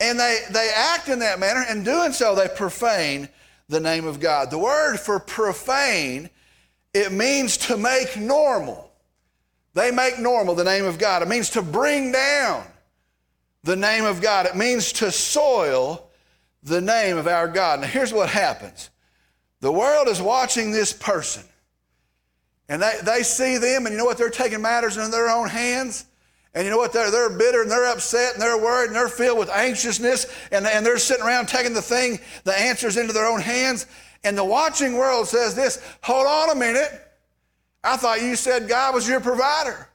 And 0.00 0.18
they, 0.18 0.40
they 0.50 0.72
act 0.74 1.08
in 1.08 1.20
that 1.20 1.38
manner. 1.38 1.64
and 1.68 1.84
doing 1.84 2.10
so, 2.10 2.34
they 2.34 2.48
profane 2.48 3.28
the 3.68 3.80
name 3.80 4.06
of 4.06 4.20
God. 4.20 4.50
The 4.50 4.58
word 4.58 4.98
for 4.98 5.18
profane, 5.18 6.30
it 6.94 7.12
means 7.12 7.56
to 7.58 7.76
make 7.76 8.16
normal. 8.16 8.90
They 9.74 9.90
make 9.90 10.18
normal 10.18 10.54
the 10.54 10.64
name 10.64 10.84
of 10.84 10.98
God. 10.98 11.22
It 11.22 11.28
means 11.28 11.50
to 11.50 11.62
bring 11.62 12.12
down 12.12 12.64
the 13.62 13.76
name 13.76 14.04
of 14.04 14.20
God. 14.20 14.46
It 14.46 14.56
means 14.56 14.92
to 14.94 15.12
soil 15.12 16.08
the 16.62 16.80
name 16.80 17.16
of 17.16 17.26
our 17.26 17.48
God. 17.48 17.80
Now, 17.80 17.86
here's 17.86 18.12
what 18.12 18.28
happens 18.28 18.90
the 19.60 19.72
world 19.72 20.08
is 20.08 20.22
watching 20.22 20.70
this 20.70 20.92
person. 20.92 21.44
And 22.68 22.82
they, 22.82 22.96
they 23.02 23.22
see 23.22 23.56
them, 23.56 23.86
and 23.86 23.92
you 23.92 23.98
know 23.98 24.04
what? 24.04 24.18
They're 24.18 24.28
taking 24.28 24.60
matters 24.60 24.96
into 24.96 25.10
their 25.10 25.30
own 25.30 25.48
hands. 25.48 26.04
And 26.58 26.64
you 26.64 26.72
know 26.72 26.78
what? 26.78 26.92
They're, 26.92 27.12
they're 27.12 27.30
bitter 27.30 27.62
and 27.62 27.70
they're 27.70 27.86
upset 27.86 28.32
and 28.32 28.42
they're 28.42 28.58
worried 28.58 28.88
and 28.88 28.96
they're 28.96 29.08
filled 29.08 29.38
with 29.38 29.48
anxiousness 29.48 30.26
and, 30.50 30.66
and 30.66 30.84
they're 30.84 30.98
sitting 30.98 31.24
around 31.24 31.46
taking 31.46 31.72
the 31.72 31.80
thing, 31.80 32.18
the 32.42 32.52
answers 32.52 32.96
into 32.96 33.12
their 33.12 33.28
own 33.28 33.40
hands. 33.40 33.86
And 34.24 34.36
the 34.36 34.44
watching 34.44 34.94
world 34.94 35.28
says 35.28 35.54
this 35.54 35.80
hold 36.02 36.26
on 36.26 36.50
a 36.50 36.58
minute. 36.58 36.90
I 37.84 37.96
thought 37.96 38.22
you 38.22 38.34
said 38.34 38.68
God 38.68 38.92
was 38.92 39.08
your 39.08 39.20
provider. 39.20 39.88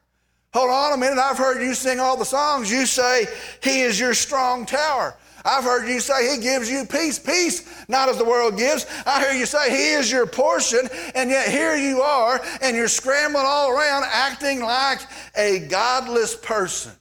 Hold 0.54 0.69
on 0.69 0.93
a 0.93 0.97
minute. 0.97 1.19
I've 1.19 1.38
heard 1.38 1.62
you 1.62 1.73
sing 1.73 1.99
all 1.99 2.15
the 2.15 2.23
songs. 2.23 2.71
You 2.71 2.86
say 2.86 3.26
He 3.62 3.82
is 3.82 3.99
your 3.99 4.13
strong 4.13 4.65
tower. 4.65 5.17
I've 5.45 5.63
heard 5.63 5.88
you 5.88 5.99
say 5.99 6.36
He 6.36 6.41
gives 6.41 6.69
you 6.69 6.86
peace. 6.86 7.19
Peace, 7.19 7.86
not 7.88 8.10
as 8.10 8.17
the 8.17 8.25
world 8.25 8.58
gives. 8.58 8.86
I 9.06 9.19
hear 9.21 9.34
you 9.34 9.45
say 9.45 9.69
He 9.69 9.91
is 9.91 10.12
your 10.12 10.25
portion, 10.25 10.88
and 11.15 11.29
yet 11.29 11.49
here 11.49 11.75
you 11.75 12.01
are, 12.01 12.41
and 12.62 12.75
you're 12.75 12.88
scrambling 12.88 13.45
all 13.45 13.71
around 13.71 14.06
acting 14.08 14.62
like 14.62 14.99
a 15.36 15.60
godless 15.60 16.36
person. 16.36 16.93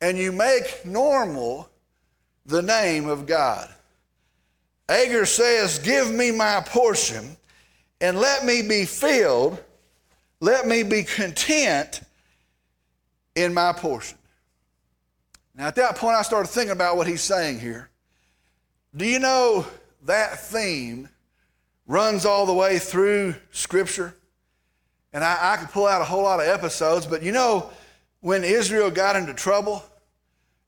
And 0.00 0.18
you 0.18 0.32
make 0.32 0.84
normal 0.84 1.68
the 2.46 2.62
name 2.62 3.08
of 3.08 3.26
God. 3.26 3.68
Agur 4.88 5.26
says, 5.26 5.78
Give 5.78 6.10
me 6.12 6.30
my 6.30 6.62
portion, 6.66 7.36
and 8.00 8.18
let 8.18 8.44
me 8.44 8.62
be 8.62 8.84
filled, 8.84 9.62
let 10.40 10.66
me 10.66 10.82
be 10.82 11.04
content 11.04 12.02
in 13.34 13.52
my 13.54 13.72
portion. 13.72 14.18
Now, 15.54 15.68
at 15.68 15.76
that 15.76 15.96
point, 15.96 16.16
I 16.16 16.22
started 16.22 16.48
thinking 16.48 16.72
about 16.72 16.96
what 16.96 17.06
he's 17.06 17.22
saying 17.22 17.60
here. 17.60 17.90
Do 18.96 19.06
you 19.06 19.18
know 19.18 19.66
that 20.02 20.40
theme 20.40 21.08
runs 21.86 22.24
all 22.24 22.46
the 22.46 22.54
way 22.54 22.78
through 22.78 23.34
Scripture? 23.52 24.14
And 25.12 25.22
I, 25.22 25.52
I 25.52 25.56
could 25.58 25.68
pull 25.70 25.86
out 25.86 26.00
a 26.00 26.04
whole 26.04 26.24
lot 26.24 26.40
of 26.40 26.46
episodes, 26.46 27.06
but 27.06 27.22
you 27.22 27.30
know, 27.30 27.70
when 28.20 28.42
Israel 28.42 28.90
got 28.90 29.16
into 29.16 29.32
trouble, 29.34 29.84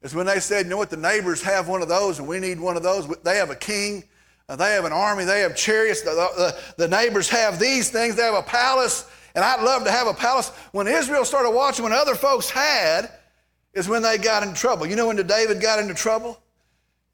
is 0.02 0.14
when 0.14 0.26
they 0.26 0.38
said, 0.38 0.66
you 0.66 0.70
know 0.70 0.76
what, 0.76 0.90
the 0.90 0.96
neighbors 0.96 1.42
have 1.42 1.68
one 1.68 1.82
of 1.82 1.88
those 1.88 2.18
and 2.18 2.28
we 2.28 2.38
need 2.38 2.60
one 2.60 2.76
of 2.76 2.82
those. 2.82 3.08
They 3.24 3.36
have 3.36 3.50
a 3.50 3.56
king, 3.56 4.04
they 4.48 4.72
have 4.74 4.84
an 4.84 4.92
army, 4.92 5.24
they 5.24 5.40
have 5.40 5.56
chariots. 5.56 6.02
The, 6.02 6.10
the, 6.12 6.58
the 6.76 6.88
neighbors 6.88 7.28
have 7.28 7.58
these 7.58 7.90
things, 7.90 8.14
they 8.14 8.22
have 8.22 8.34
a 8.34 8.42
palace, 8.42 9.10
and 9.34 9.44
I'd 9.44 9.62
love 9.62 9.84
to 9.84 9.90
have 9.90 10.06
a 10.06 10.14
palace. 10.14 10.50
When 10.70 10.86
Israel 10.86 11.24
started 11.24 11.50
watching 11.50 11.82
what 11.82 11.92
other 11.92 12.14
folks 12.14 12.48
had, 12.48 13.10
is 13.76 13.88
when 13.88 14.02
they 14.02 14.16
got 14.16 14.42
in 14.42 14.54
trouble. 14.54 14.86
You 14.86 14.96
know 14.96 15.06
when 15.06 15.16
David 15.26 15.60
got 15.60 15.78
into 15.78 15.92
trouble? 15.92 16.40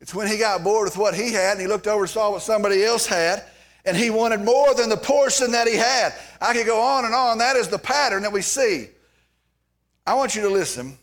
It's 0.01 0.15
when 0.15 0.29
he 0.29 0.39
got 0.39 0.63
bored 0.63 0.85
with 0.85 0.97
what 0.97 1.13
he 1.13 1.33
had 1.33 1.53
and 1.53 1.61
he 1.61 1.67
looked 1.67 1.89
over 1.89 2.05
and 2.05 2.11
saw 2.11 2.31
what 2.31 2.43
somebody 2.43 2.85
else 2.85 3.05
had 3.05 3.43
and 3.85 3.97
he 3.97 4.11
wanted 4.11 4.41
more 4.41 4.73
than 4.73 4.89
the 4.89 4.97
portion 4.97 5.51
that 5.53 5.67
he 5.67 5.75
had. 5.75 6.15
I 6.41 6.53
could 6.53 6.65
go 6.65 6.81
on 6.81 7.05
and 7.05 7.15
on. 7.15 7.39
That 7.39 7.57
is 7.57 7.67
the 7.67 7.81
pattern 7.81 8.23
that 8.23 8.33
we 8.33 8.43
see. 8.43 8.89
I 10.07 10.15
want 10.15 10.37
you 10.37 10.43
to 10.43 10.49
listen. 10.49 10.97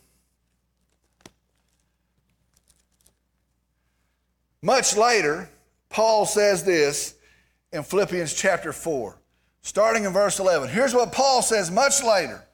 Much 4.62 4.96
later, 4.96 5.48
Paul 5.90 6.24
says 6.24 6.64
this 6.64 7.14
in 7.72 7.82
Philippians 7.82 8.32
chapter 8.32 8.72
4, 8.72 9.14
starting 9.60 10.04
in 10.04 10.12
verse 10.14 10.38
11. 10.38 10.70
Here's 10.70 10.94
what 10.94 11.12
Paul 11.12 11.42
says 11.42 11.70
much 11.70 12.02
later. 12.02 12.46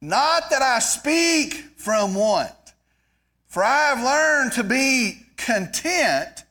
Not 0.00 0.50
that 0.50 0.62
I 0.62 0.78
speak 0.78 1.54
from 1.76 2.14
want, 2.14 2.52
for 3.46 3.62
I 3.62 3.94
have 3.94 4.02
learned 4.02 4.52
to 4.52 4.64
be 4.64 5.22
content 5.36 6.44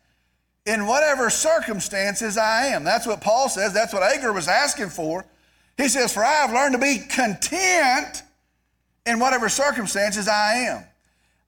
in 0.65 0.85
whatever 0.85 1.29
circumstances 1.29 2.37
I 2.37 2.67
am. 2.67 2.83
That's 2.83 3.07
what 3.07 3.21
Paul 3.21 3.49
says. 3.49 3.73
That's 3.73 3.91
what 3.91 4.03
Agur 4.03 4.31
was 4.33 4.47
asking 4.47 4.89
for. 4.89 5.25
He 5.77 5.87
says, 5.87 6.13
For 6.13 6.23
I 6.23 6.33
have 6.33 6.51
learned 6.51 6.73
to 6.73 6.79
be 6.79 6.99
content 6.99 8.21
in 9.05 9.19
whatever 9.19 9.49
circumstances 9.49 10.27
I 10.27 10.53
am. 10.67 10.83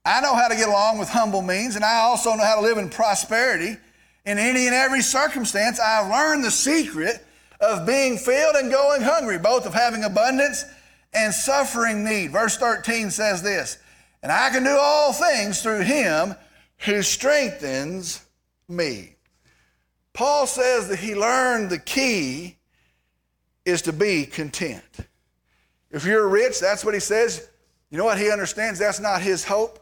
I 0.04 0.22
know 0.22 0.34
how 0.34 0.48
to 0.48 0.56
get 0.56 0.68
along 0.68 0.98
with 0.98 1.10
humble 1.10 1.44
means, 1.44 1.76
and 1.76 1.86
I 1.86 1.98
also 1.98 2.34
know 2.34 2.44
how 2.44 2.56
to 2.56 2.62
live 2.62 2.80
in 2.80 2.90
prosperity. 2.90 3.78
In 4.26 4.40
any 4.40 4.66
and 4.66 4.74
every 4.74 5.02
circumstance, 5.02 5.80
I've 5.80 6.10
learned 6.10 6.44
the 6.44 6.52
secret 6.52 7.24
of 7.60 7.86
being 7.86 8.18
filled 8.18 8.56
and 8.56 8.72
going 8.72 9.02
hungry, 9.02 9.38
both 9.38 9.68
of 9.68 9.74
having 9.76 10.04
abundance 10.04 10.66
and 11.14 11.34
suffering 11.34 12.04
need. 12.04 12.32
Verse 12.32 12.58
13 12.58 13.12
says 13.12 13.42
this, 13.42 13.78
and 14.24 14.32
I 14.32 14.50
can 14.50 14.64
do 14.64 14.78
all 14.80 15.14
things 15.14 15.62
through 15.62 15.82
him 15.82 16.36
who 16.86 17.02
strengthens 17.02 18.26
me. 18.68 19.16
Paul 20.14 20.48
says 20.48 20.90
that 20.90 21.00
he 21.00 21.16
learned 21.16 21.70
the 21.70 21.80
key 21.80 22.58
is 23.66 23.82
to 23.84 23.94
be 23.94 24.26
content. 24.26 24.84
If 25.90 26.06
you're 26.06 26.28
rich, 26.28 26.60
that's 26.60 26.84
what 26.86 26.94
he 26.94 27.00
says. 27.00 27.48
You 27.90 27.98
know 27.98 28.06
what? 28.06 28.18
He 28.18 28.32
understands 28.32 28.80
that's 28.80 29.00
not 29.00 29.22
his 29.22 29.44
hope. 29.44 29.81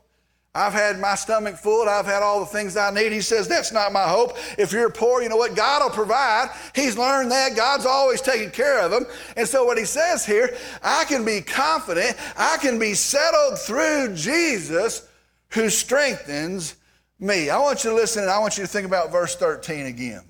I've 0.59 0.73
had 0.73 0.99
my 0.99 1.15
stomach 1.15 1.55
full. 1.55 1.87
I've 1.87 2.05
had 2.05 2.21
all 2.21 2.41
the 2.41 2.45
things 2.45 2.75
I 2.75 2.91
need. 2.91 3.13
He 3.13 3.21
says, 3.21 3.47
That's 3.47 3.71
not 3.71 3.93
my 3.93 4.03
hope. 4.03 4.37
If 4.57 4.73
you're 4.73 4.89
poor, 4.89 5.21
you 5.21 5.29
know 5.29 5.37
what? 5.37 5.55
God 5.55 5.81
will 5.81 5.89
provide. 5.89 6.49
He's 6.75 6.97
learned 6.97 7.31
that. 7.31 7.55
God's 7.55 7.85
always 7.85 8.19
taking 8.19 8.51
care 8.51 8.81
of 8.81 8.91
him. 8.91 9.05
And 9.37 9.47
so, 9.47 9.63
what 9.63 9.77
he 9.77 9.85
says 9.85 10.25
here, 10.25 10.53
I 10.83 11.05
can 11.05 11.23
be 11.23 11.39
confident. 11.39 12.17
I 12.35 12.57
can 12.57 12.77
be 12.77 12.93
settled 12.93 13.57
through 13.59 14.15
Jesus 14.15 15.07
who 15.51 15.69
strengthens 15.69 16.75
me. 17.21 17.49
I 17.49 17.57
want 17.59 17.85
you 17.85 17.91
to 17.91 17.95
listen 17.95 18.23
and 18.23 18.31
I 18.31 18.39
want 18.39 18.57
you 18.57 18.65
to 18.65 18.69
think 18.69 18.85
about 18.85 19.13
verse 19.13 19.37
13 19.37 19.85
again. 19.85 20.23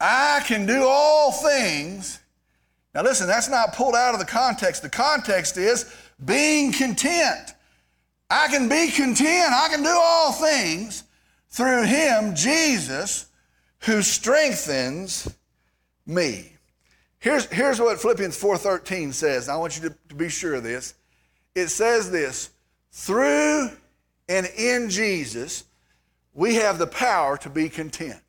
I 0.00 0.42
can 0.46 0.64
do 0.64 0.82
all 0.82 1.30
things. 1.30 2.20
Now, 2.94 3.02
listen, 3.02 3.26
that's 3.26 3.50
not 3.50 3.74
pulled 3.74 3.94
out 3.94 4.14
of 4.14 4.20
the 4.20 4.24
context. 4.24 4.80
The 4.80 4.88
context 4.88 5.58
is 5.58 5.94
being 6.24 6.72
content. 6.72 7.52
I 8.28 8.48
can 8.48 8.68
be 8.68 8.90
content. 8.90 9.52
I 9.52 9.68
can 9.70 9.82
do 9.82 9.88
all 9.92 10.32
things 10.32 11.04
through 11.48 11.84
him, 11.84 12.34
Jesus, 12.34 13.26
who 13.80 14.02
strengthens 14.02 15.32
me. 16.06 16.52
Here's, 17.18 17.46
here's 17.46 17.80
what 17.80 18.00
Philippians 18.00 18.40
4.13 18.40 19.12
says. 19.12 19.48
I 19.48 19.56
want 19.56 19.76
you 19.76 19.88
to, 19.88 19.96
to 20.08 20.14
be 20.14 20.28
sure 20.28 20.54
of 20.54 20.62
this. 20.62 20.94
It 21.54 21.68
says 21.68 22.10
this, 22.10 22.50
through 22.92 23.70
and 24.28 24.46
in 24.56 24.90
Jesus, 24.90 25.64
we 26.34 26.56
have 26.56 26.78
the 26.78 26.86
power 26.86 27.36
to 27.38 27.50
be 27.50 27.68
content, 27.68 28.20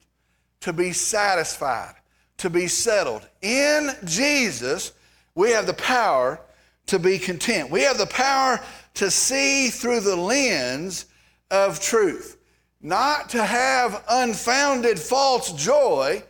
to 0.61 0.71
be 0.71 0.93
satisfied, 0.93 1.95
to 2.37 2.49
be 2.49 2.67
settled. 2.67 3.27
In 3.41 3.91
Jesus, 4.05 4.93
we 5.35 5.51
have 5.51 5.67
the 5.67 5.73
power 5.73 6.39
to 6.87 6.99
be 6.99 7.19
content. 7.19 7.69
We 7.69 7.81
have 7.81 7.97
the 7.97 8.05
power 8.07 8.59
to 8.97 9.11
see 9.11 9.69
through 9.69 10.01
the 10.01 10.15
lens 10.15 11.05
of 11.49 11.79
truth, 11.79 12.37
not 12.81 13.29
to 13.29 13.43
have 13.43 14.03
unfounded 14.09 14.99
false 14.99 15.51
joy 15.53 16.23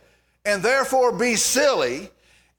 and 0.44 0.62
therefore 0.62 1.12
be 1.12 1.34
silly, 1.34 2.10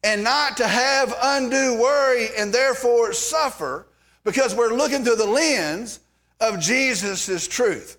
and 0.03 0.23
not 0.23 0.57
to 0.57 0.67
have 0.67 1.15
undue 1.21 1.79
worry 1.79 2.27
and 2.37 2.53
therefore 2.53 3.13
suffer 3.13 3.87
because 4.23 4.55
we're 4.55 4.73
looking 4.73 5.03
through 5.03 5.15
the 5.15 5.25
lens 5.25 5.99
of 6.39 6.59
Jesus' 6.59 7.47
truth. 7.47 7.97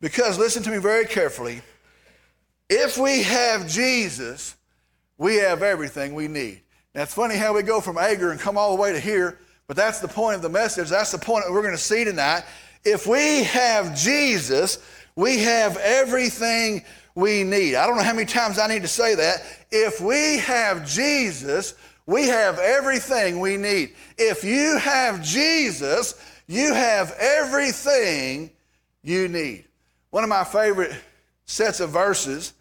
Because 0.00 0.38
listen 0.38 0.62
to 0.62 0.70
me 0.70 0.78
very 0.78 1.04
carefully. 1.04 1.62
If 2.70 2.96
we 2.96 3.22
have 3.24 3.68
Jesus, 3.68 4.56
we 5.18 5.36
have 5.36 5.62
everything 5.62 6.14
we 6.14 6.28
need. 6.28 6.62
Now, 6.94 7.02
it's 7.02 7.14
funny 7.14 7.36
how 7.36 7.54
we 7.54 7.62
go 7.62 7.80
from 7.80 7.98
Agur 7.98 8.30
and 8.30 8.40
come 8.40 8.56
all 8.56 8.74
the 8.74 8.80
way 8.80 8.92
to 8.92 9.00
here, 9.00 9.38
but 9.66 9.76
that's 9.76 10.00
the 10.00 10.08
point 10.08 10.36
of 10.36 10.42
the 10.42 10.48
message. 10.48 10.88
That's 10.90 11.12
the 11.12 11.18
point 11.18 11.44
that 11.44 11.52
we're 11.52 11.62
going 11.62 11.74
to 11.74 11.78
see 11.78 12.04
tonight. 12.04 12.44
If 12.84 13.06
we 13.06 13.44
have 13.44 13.96
Jesus, 13.96 14.78
we 15.16 15.38
have 15.40 15.76
everything 15.78 16.84
we 17.14 17.44
need. 17.44 17.76
I 17.76 17.86
don't 17.86 17.96
know 17.96 18.02
how 18.02 18.12
many 18.12 18.26
times 18.26 18.58
I 18.58 18.66
need 18.66 18.82
to 18.82 18.88
say 18.88 19.14
that. 19.14 19.42
If 19.70 20.00
we 20.00 20.38
have 20.38 20.86
Jesus, 20.86 21.74
we 22.06 22.28
have 22.28 22.58
everything 22.58 23.40
we 23.40 23.56
need. 23.56 23.94
If 24.18 24.44
you 24.44 24.76
have 24.78 25.22
Jesus, 25.22 26.14
you 26.46 26.74
have 26.74 27.12
everything 27.18 28.50
you 29.02 29.28
need. 29.28 29.64
One 30.10 30.24
of 30.24 30.30
my 30.30 30.44
favorite 30.44 30.92
sets 31.46 31.80
of 31.80 31.90
verses, 31.90 32.52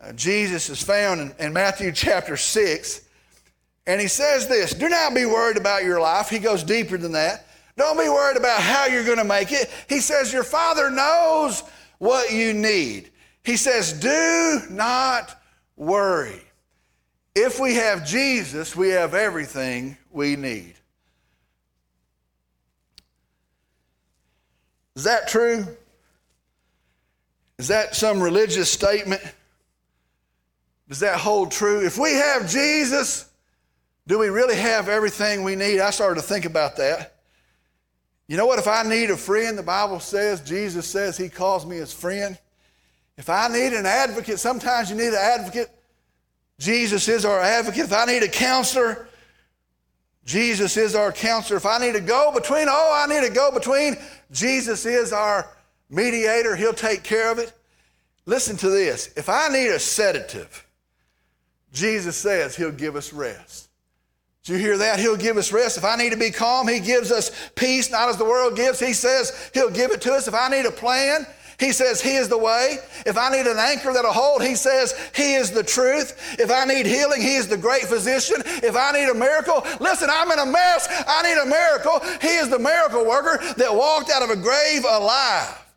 uh, 0.00 0.12
Jesus 0.12 0.70
is 0.70 0.82
found 0.82 1.20
in, 1.20 1.34
in 1.38 1.52
Matthew 1.52 1.92
chapter 1.92 2.36
6. 2.36 3.07
And 3.88 3.98
he 4.02 4.06
says 4.06 4.46
this 4.46 4.74
Do 4.74 4.88
not 4.88 5.14
be 5.14 5.24
worried 5.24 5.56
about 5.56 5.82
your 5.82 5.98
life. 5.98 6.28
He 6.28 6.38
goes 6.38 6.62
deeper 6.62 6.96
than 6.96 7.12
that. 7.12 7.46
Don't 7.76 7.98
be 7.98 8.08
worried 8.08 8.36
about 8.36 8.60
how 8.60 8.86
you're 8.86 9.04
going 9.04 9.18
to 9.18 9.24
make 9.24 9.50
it. 9.50 9.70
He 9.88 10.00
says, 10.00 10.32
Your 10.32 10.44
Father 10.44 10.90
knows 10.90 11.64
what 11.96 12.30
you 12.30 12.52
need. 12.52 13.10
He 13.42 13.56
says, 13.56 13.94
Do 13.94 14.60
not 14.70 15.40
worry. 15.74 16.42
If 17.34 17.58
we 17.58 17.76
have 17.76 18.06
Jesus, 18.06 18.76
we 18.76 18.90
have 18.90 19.14
everything 19.14 19.96
we 20.10 20.36
need. 20.36 20.74
Is 24.96 25.04
that 25.04 25.28
true? 25.28 25.64
Is 27.58 27.68
that 27.68 27.96
some 27.96 28.20
religious 28.20 28.70
statement? 28.70 29.22
Does 30.88 31.00
that 31.00 31.18
hold 31.18 31.52
true? 31.52 31.86
If 31.86 31.96
we 31.96 32.12
have 32.12 32.50
Jesus, 32.50 33.27
do 34.08 34.18
we 34.18 34.30
really 34.30 34.56
have 34.56 34.88
everything 34.88 35.44
we 35.44 35.54
need? 35.54 35.80
I 35.80 35.90
started 35.90 36.18
to 36.18 36.26
think 36.26 36.46
about 36.46 36.78
that. 36.78 37.14
You 38.26 38.38
know 38.38 38.46
what? 38.46 38.58
If 38.58 38.66
I 38.66 38.82
need 38.82 39.10
a 39.10 39.18
friend, 39.18 39.56
the 39.56 39.62
Bible 39.62 40.00
says, 40.00 40.40
Jesus 40.40 40.86
says 40.86 41.18
he 41.18 41.28
calls 41.28 41.66
me 41.66 41.76
his 41.76 41.92
friend. 41.92 42.38
If 43.18 43.28
I 43.28 43.48
need 43.48 43.74
an 43.74 43.84
advocate, 43.84 44.38
sometimes 44.38 44.88
you 44.88 44.96
need 44.96 45.08
an 45.08 45.20
advocate. 45.20 45.68
Jesus 46.58 47.06
is 47.06 47.26
our 47.26 47.38
advocate. 47.38 47.84
If 47.84 47.92
I 47.92 48.06
need 48.06 48.22
a 48.22 48.28
counselor, 48.28 49.08
Jesus 50.24 50.78
is 50.78 50.94
our 50.94 51.12
counselor. 51.12 51.58
If 51.58 51.66
I 51.66 51.78
need 51.78 51.92
to 51.92 52.00
go 52.00 52.32
between, 52.32 52.66
oh, 52.70 53.04
I 53.06 53.12
need 53.12 53.28
to 53.28 53.32
go 53.32 53.50
between, 53.50 53.96
Jesus 54.32 54.86
is 54.86 55.12
our 55.12 55.50
mediator. 55.90 56.56
He'll 56.56 56.72
take 56.72 57.02
care 57.02 57.30
of 57.30 57.38
it. 57.38 57.52
Listen 58.24 58.56
to 58.56 58.70
this. 58.70 59.12
If 59.16 59.28
I 59.28 59.48
need 59.48 59.68
a 59.68 59.78
sedative, 59.78 60.66
Jesus 61.74 62.16
says 62.16 62.56
he'll 62.56 62.72
give 62.72 62.96
us 62.96 63.12
rest. 63.12 63.67
Do 64.48 64.54
you 64.54 64.60
hear 64.60 64.78
that? 64.78 64.98
He'll 64.98 65.14
give 65.14 65.36
us 65.36 65.52
rest. 65.52 65.76
If 65.76 65.84
I 65.84 65.94
need 65.96 66.12
to 66.12 66.16
be 66.16 66.30
calm, 66.30 66.66
He 66.66 66.80
gives 66.80 67.12
us 67.12 67.50
peace, 67.54 67.90
not 67.90 68.08
as 68.08 68.16
the 68.16 68.24
world 68.24 68.56
gives. 68.56 68.80
He 68.80 68.94
says 68.94 69.50
He'll 69.52 69.68
give 69.68 69.90
it 69.90 70.00
to 70.00 70.14
us. 70.14 70.26
If 70.26 70.32
I 70.32 70.48
need 70.48 70.64
a 70.64 70.70
plan, 70.70 71.26
He 71.60 71.70
says 71.70 72.00
He 72.00 72.14
is 72.14 72.30
the 72.30 72.38
way. 72.38 72.78
If 73.04 73.18
I 73.18 73.28
need 73.28 73.46
an 73.46 73.58
anchor 73.58 73.92
that'll 73.92 74.10
hold, 74.10 74.42
He 74.42 74.54
says 74.54 74.94
He 75.14 75.34
is 75.34 75.50
the 75.50 75.62
truth. 75.62 76.38
If 76.38 76.50
I 76.50 76.64
need 76.64 76.86
healing, 76.86 77.20
He 77.20 77.34
is 77.34 77.46
the 77.46 77.58
great 77.58 77.82
physician. 77.82 78.36
If 78.46 78.74
I 78.74 78.92
need 78.92 79.10
a 79.10 79.14
miracle, 79.14 79.66
listen, 79.80 80.08
I'm 80.10 80.32
in 80.32 80.38
a 80.38 80.46
mess. 80.46 80.88
I 81.06 81.22
need 81.24 81.42
a 81.42 81.44
miracle. 81.44 82.00
He 82.22 82.34
is 82.36 82.48
the 82.48 82.58
miracle 82.58 83.06
worker 83.06 83.44
that 83.58 83.74
walked 83.74 84.10
out 84.10 84.22
of 84.22 84.30
a 84.30 84.36
grave 84.36 84.82
alive. 84.88 85.67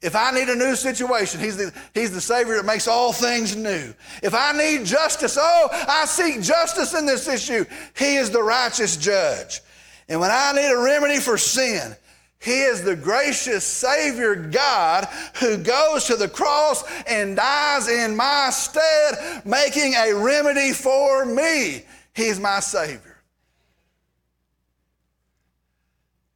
If 0.00 0.14
I 0.14 0.30
need 0.30 0.48
a 0.48 0.54
new 0.54 0.76
situation, 0.76 1.40
he's 1.40 1.56
the, 1.56 1.72
he's 1.92 2.12
the 2.12 2.20
Savior 2.20 2.56
that 2.56 2.64
makes 2.64 2.86
all 2.86 3.12
things 3.12 3.56
new. 3.56 3.92
If 4.22 4.32
I 4.32 4.52
need 4.52 4.86
justice, 4.86 5.36
oh, 5.40 5.68
I 5.72 6.04
seek 6.04 6.40
justice 6.40 6.94
in 6.94 7.04
this 7.04 7.26
issue. 7.26 7.64
He 7.96 8.16
is 8.16 8.30
the 8.30 8.42
righteous 8.42 8.96
judge. 8.96 9.60
And 10.08 10.20
when 10.20 10.30
I 10.30 10.52
need 10.52 10.70
a 10.70 10.80
remedy 10.80 11.18
for 11.18 11.36
sin, 11.36 11.96
he 12.40 12.60
is 12.60 12.82
the 12.82 12.94
gracious 12.94 13.64
Savior 13.64 14.36
God 14.36 15.06
who 15.40 15.56
goes 15.56 16.04
to 16.04 16.14
the 16.14 16.28
cross 16.28 16.84
and 17.08 17.34
dies 17.34 17.88
in 17.88 18.16
my 18.16 18.50
stead, 18.50 19.44
making 19.44 19.94
a 19.94 20.12
remedy 20.14 20.72
for 20.72 21.24
me. 21.24 21.82
He's 22.14 22.38
my 22.38 22.60
Savior. 22.60 23.16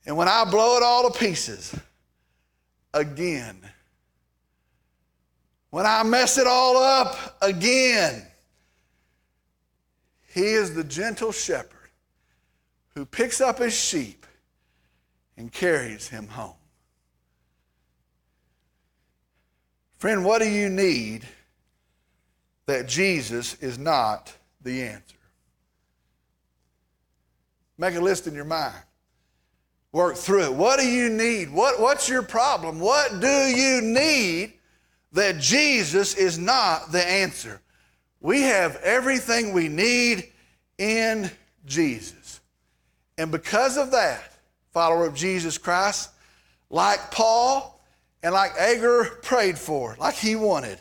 And 0.05 0.17
when 0.17 0.27
I 0.27 0.45
blow 0.45 0.77
it 0.77 0.83
all 0.83 1.09
to 1.09 1.17
pieces, 1.17 1.73
again. 2.95 3.59
When 5.71 5.87
I 5.87 6.03
mess 6.03 6.39
it 6.39 6.47
all 6.47 6.77
up 6.77 7.39
again, 7.41 8.27
He 10.35 10.53
is 10.53 10.75
the 10.75 10.85
gentle 10.85 11.33
shepherd 11.33 11.91
who 12.95 13.07
picks 13.07 13.41
up 13.41 13.59
his 13.59 13.75
sheep 13.75 14.27
and 15.37 15.53
carries 15.53 16.09
him 16.09 16.29
home. 16.29 16.55
Friend, 19.97 20.25
what 20.25 20.41
do 20.41 20.49
you 20.49 20.69
need 20.69 21.27
that 22.67 22.89
Jesus 22.89 23.55
is 23.55 23.79
not 23.79 24.35
the 24.61 24.83
answer? 24.83 25.17
Make 27.79 27.95
a 27.95 28.01
list 28.01 28.27
in 28.27 28.35
your 28.35 28.45
mind. 28.45 28.75
Work 29.93 30.17
through 30.17 30.45
it. 30.45 30.55
What 30.55 30.81
do 30.81 30.87
you 30.87 31.11
need? 31.11 31.51
What, 31.51 31.79
what's 31.79 32.09
your 32.09 32.23
problem? 32.23 32.81
What 32.81 33.21
do 33.21 33.29
you 33.29 33.83
need 33.83 34.55
that 35.13 35.39
Jesus 35.39 36.15
is 36.15 36.39
not 36.39 36.91
the 36.91 37.07
answer? 37.07 37.61
We 38.21 38.43
have 38.43 38.77
everything 38.77 39.53
we 39.53 39.69
need 39.69 40.31
in 40.79 41.31
Jesus. 41.67 42.41
And 43.19 43.31
because 43.31 43.77
of 43.77 43.91
that, 43.91 44.33
follower 44.73 45.05
of 45.05 45.15
Jesus 45.15 45.59
Christ, 45.59 46.11
like 46.71 47.11
Paul 47.11 47.79
and 48.23 48.33
like 48.33 48.53
Agur 48.53 49.19
prayed 49.23 49.59
for, 49.59 49.97
like 50.01 50.15
he 50.15 50.37
wanted, 50.37 50.81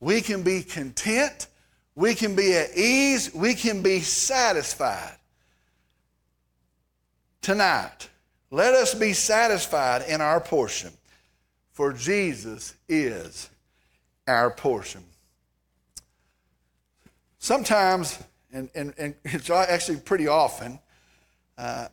we 0.00 0.20
can 0.20 0.42
be 0.42 0.62
content, 0.62 1.46
we 1.94 2.14
can 2.14 2.34
be 2.34 2.56
at 2.56 2.76
ease, 2.76 3.32
we 3.32 3.54
can 3.54 3.82
be 3.82 4.00
satisfied. 4.00 5.16
Tonight, 7.40 8.08
let 8.50 8.74
us 8.74 8.94
be 8.94 9.12
satisfied 9.12 10.02
in 10.08 10.20
our 10.20 10.40
portion, 10.40 10.90
for 11.72 11.92
Jesus 11.92 12.74
is 12.88 13.50
our 14.26 14.50
portion. 14.50 15.04
Sometimes, 17.38 18.18
and, 18.52 18.68
and, 18.74 18.94
and 18.98 19.14
it's 19.24 19.50
actually 19.50 19.98
pretty 19.98 20.26
often, 20.26 20.78
uh, 21.56 21.88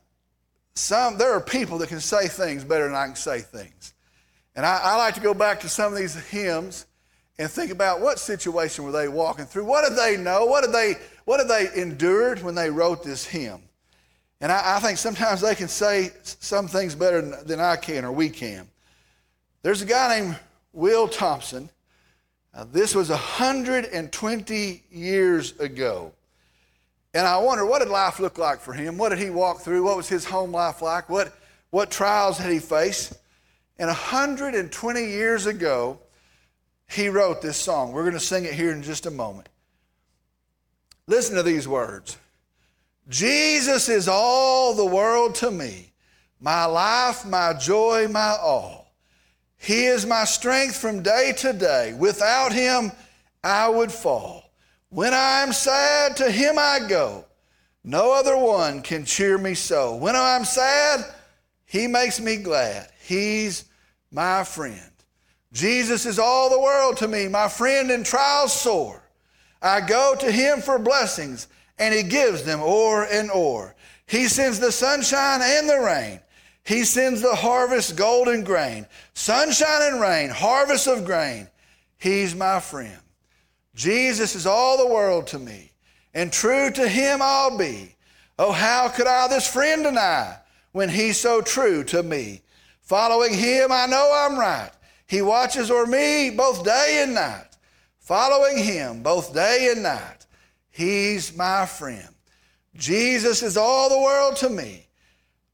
some, 0.76 1.18
there 1.18 1.34
are 1.34 1.42
people 1.42 1.78
that 1.80 1.90
can 1.90 2.02
say 2.02 2.28
things 2.28 2.64
better 2.64 2.86
than 2.86 2.96
I 2.96 3.06
can 3.06 3.16
say 3.16 3.40
things. 3.40 3.94
And 4.56 4.66
I, 4.66 4.80
I, 4.84 4.98
like 4.98 5.16
to 5.16 5.22
go 5.22 5.34
back 5.34 5.62
to 5.62 5.70
some 5.70 5.92
of 5.92 5.98
these 5.98 6.16
hymns 6.30 6.86
and 7.38 7.50
think 7.50 7.72
about 7.72 8.02
what 8.02 8.20
situation 8.20 8.86
were 8.86 8.92
they 8.92 9.08
walking 9.08 9.46
through? 9.46 9.66
What 9.66 9.88
did 9.88 9.98
they 9.98 10.18
know? 10.18 10.46
What 10.46 10.64
did 10.64 10.74
they, 10.74 10.96
what 11.26 11.38
did 11.38 11.48
they 11.48 11.82
endured 11.82 12.42
when 12.42 12.56
they 12.56 12.70
wrote 12.70 13.04
this 13.04 13.26
hymn? 13.26 13.62
And 14.42 14.52
I, 14.52 14.78
I 14.78 14.80
think 14.80 14.98
sometimes 14.98 15.42
they 15.42 15.56
can 15.56 15.68
say 15.68 16.12
some 16.24 16.68
things 16.68 16.96
better 16.96 17.22
than, 17.22 17.48
than, 17.48 17.60
I 17.60 17.76
can 17.76 18.06
or 18.06 18.12
we 18.12 18.30
can. 18.30 18.68
There's 19.62 19.82
a 19.82 19.86
guy 19.86 20.20
named 20.20 20.38
Will 20.74 21.08
Thompson. 21.08 21.70
This 22.72 22.96
was 22.96 23.10
120 23.10 24.84
years 24.92 25.60
ago. 25.60 26.14
And 27.14 27.26
I 27.26 27.38
wonder, 27.38 27.66
what 27.66 27.80
did 27.80 27.90
life 27.90 28.20
look 28.20 28.38
like 28.38 28.60
for 28.60 28.74
him? 28.74 28.98
What 28.98 29.10
did 29.10 29.20
he 29.20 29.30
walk 29.30 29.62
through? 29.62 29.84
What 29.84 29.98
was 29.98 30.10
his 30.10 30.26
home 30.26 30.52
life 30.52 30.82
like? 30.82 31.10
What, 31.10 31.34
what 31.70 31.90
trials 31.90 32.38
had 32.38 32.52
he 32.52 32.60
faced? 32.60 33.14
And 33.78 33.88
120 33.88 35.06
years 35.06 35.46
ago, 35.46 36.00
he 36.90 37.10
wrote 37.10 37.42
this 37.42 37.58
song. 37.58 37.92
We're 37.92 38.04
going 38.04 38.14
to 38.14 38.20
sing 38.20 38.46
it 38.46 38.54
here 38.54 38.72
in 38.72 38.84
just 38.84 39.06
a 39.06 39.12
moment. 39.12 39.50
Listen 41.08 41.36
to 41.36 41.44
these 41.44 41.68
words 41.68 42.18
Jesus 43.08 43.88
is 43.88 44.08
all 44.08 44.74
the 44.74 44.86
world 44.86 45.36
to 45.36 45.52
me, 45.52 45.92
my 46.40 46.66
life, 46.66 47.26
my 47.26 47.54
joy, 47.54 48.08
my 48.08 48.36
all. 48.42 48.94
He 49.58 49.86
is 49.86 50.06
my 50.06 50.26
strength 50.26 50.78
from 50.78 51.04
day 51.04 51.34
to 51.38 51.54
day. 51.54 51.94
Without 51.98 52.52
him, 52.52 52.92
I 53.44 53.70
would 53.70 53.92
fall. 53.92 54.52
When 54.90 55.14
I 55.14 55.42
am 55.42 55.54
sad, 55.54 56.18
to 56.18 56.32
him 56.32 56.58
I 56.58 56.80
go. 56.88 57.26
No 57.84 58.12
other 58.12 58.38
one 58.38 58.82
can 58.82 59.06
cheer 59.06 59.38
me 59.38 59.54
so. 59.54 59.96
When 59.96 60.16
I'm 60.16 60.46
sad, 60.46 61.06
he 61.66 61.86
makes 61.86 62.20
me 62.20 62.38
glad. 62.38 62.90
He's 63.06 63.66
my 64.12 64.44
friend. 64.44 64.92
Jesus 65.54 66.06
is 66.06 66.18
all 66.18 66.50
the 66.50 66.60
world 66.60 66.98
to 66.98 67.08
me, 67.08 67.28
my 67.28 67.48
friend 67.48 67.92
in 67.92 68.04
trials 68.04 68.54
sore. 68.54 69.04
I 69.62 69.82
go 69.82 70.16
to 70.20 70.32
him 70.32 70.62
for 70.62 70.78
blessings, 70.80 71.48
and 71.78 71.94
he 71.94 72.04
gives 72.04 72.44
them 72.44 72.60
o'er 72.62 73.06
and 73.06 73.30
o'er. 73.32 73.76
He 74.08 74.28
sends 74.28 74.60
the 74.60 74.72
sunshine 74.72 75.42
and 75.42 75.70
the 75.70 75.80
rain. 75.80 76.20
He 76.64 76.84
sends 76.84 77.22
the 77.22 77.36
harvest 77.36 77.96
golden 77.96 78.44
grain. 78.44 78.88
Sunshine 79.14 79.82
and 79.94 80.02
rain, 80.02 80.30
harvest 80.30 80.88
of 80.88 81.06
grain. 81.06 81.48
He's 81.98 82.36
my 82.36 82.60
friend. 82.60 83.00
Jesus 83.76 84.36
is 84.36 84.48
all 84.48 84.78
the 84.78 84.94
world 84.94 85.28
to 85.28 85.40
me, 85.40 85.72
and 86.14 86.32
true 86.32 86.72
to 86.72 86.88
him 86.88 87.20
I'll 87.22 87.58
be. 87.58 87.96
Oh, 88.40 88.52
how 88.52 88.90
could 88.90 89.08
I 89.08 89.28
this 89.28 89.52
friend 89.52 89.84
deny 89.84 90.38
when 90.72 90.90
he's 90.90 91.20
so 91.20 91.42
true 91.42 91.84
to 91.86 92.04
me? 92.04 92.42
Following 92.82 93.34
him, 93.34 93.72
I 93.72 93.86
know 93.86 94.12
I'm 94.14 94.38
right. 94.38 94.72
He 95.08 95.22
watches 95.22 95.70
o'er 95.70 95.86
me 95.86 96.30
both 96.30 96.64
day 96.64 97.02
and 97.04 97.14
night. 97.14 97.48
Following 98.00 98.58
him 98.58 99.02
both 99.02 99.34
day 99.34 99.70
and 99.72 99.84
night, 99.84 100.25
he's 100.76 101.36
my 101.36 101.66
friend. 101.66 102.10
Jesus 102.76 103.42
is 103.42 103.58
all 103.58 103.90
the 103.90 104.00
world 104.00 104.36
to 104.38 104.50
me. 104.50 104.86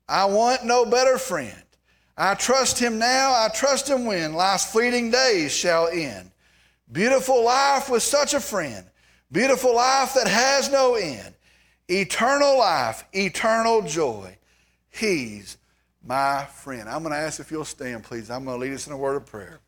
I 0.09 0.25
want 0.25 0.65
no 0.65 0.85
better 0.85 1.17
friend. 1.17 1.63
I 2.17 2.35
trust 2.35 2.77
him 2.79 2.99
now, 2.99 3.31
I 3.31 3.49
trust 3.53 3.89
him 3.89 4.05
when 4.05 4.33
life's 4.33 4.71
fleeting 4.71 5.11
days 5.11 5.53
shall 5.53 5.87
end. 5.87 6.31
Beautiful 6.91 7.43
life 7.43 7.89
with 7.89 8.03
such 8.03 8.33
a 8.33 8.39
friend. 8.39 8.85
Beautiful 9.31 9.75
life 9.75 10.13
that 10.15 10.27
has 10.27 10.69
no 10.69 10.95
end. 10.95 11.33
Eternal 11.87 12.59
life, 12.59 13.05
eternal 13.13 13.81
joy. 13.81 14.37
He's 14.89 15.57
my 16.05 16.45
friend. 16.45 16.89
I'm 16.89 17.03
going 17.03 17.13
to 17.13 17.19
ask 17.19 17.39
if 17.39 17.49
you'll 17.51 17.63
stand, 17.63 18.03
please. 18.03 18.29
I'm 18.29 18.43
going 18.43 18.59
to 18.59 18.61
lead 18.61 18.73
us 18.73 18.87
in 18.87 18.93
a 18.93 18.97
word 18.97 19.15
of 19.15 19.25
prayer. 19.25 19.59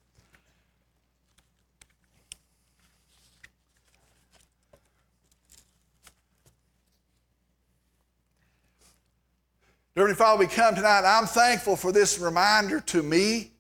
Heavenly 9.96 10.16
Father, 10.16 10.40
we 10.40 10.48
come 10.48 10.74
tonight. 10.74 11.04
I'm 11.06 11.28
thankful 11.28 11.76
for 11.76 11.92
this 11.92 12.18
reminder 12.18 12.80
to 12.80 13.04
me. 13.04 13.52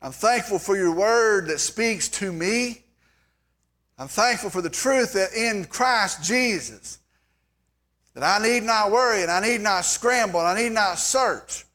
I'm 0.00 0.12
thankful 0.12 0.58
for 0.58 0.78
your 0.78 0.94
word 0.94 1.48
that 1.48 1.58
speaks 1.58 2.08
to 2.08 2.32
me. 2.32 2.84
I'm 3.98 4.08
thankful 4.08 4.48
for 4.48 4.62
the 4.62 4.70
truth 4.70 5.12
that 5.12 5.34
in 5.34 5.66
Christ 5.66 6.24
Jesus, 6.24 7.00
that 8.14 8.22
I 8.22 8.42
need 8.42 8.62
not 8.62 8.90
worry 8.90 9.20
and 9.20 9.30
I 9.30 9.40
need 9.40 9.60
not 9.60 9.84
scramble 9.84 10.40
and 10.40 10.48
I 10.48 10.62
need 10.62 10.72
not 10.72 10.98
search. 10.98 11.66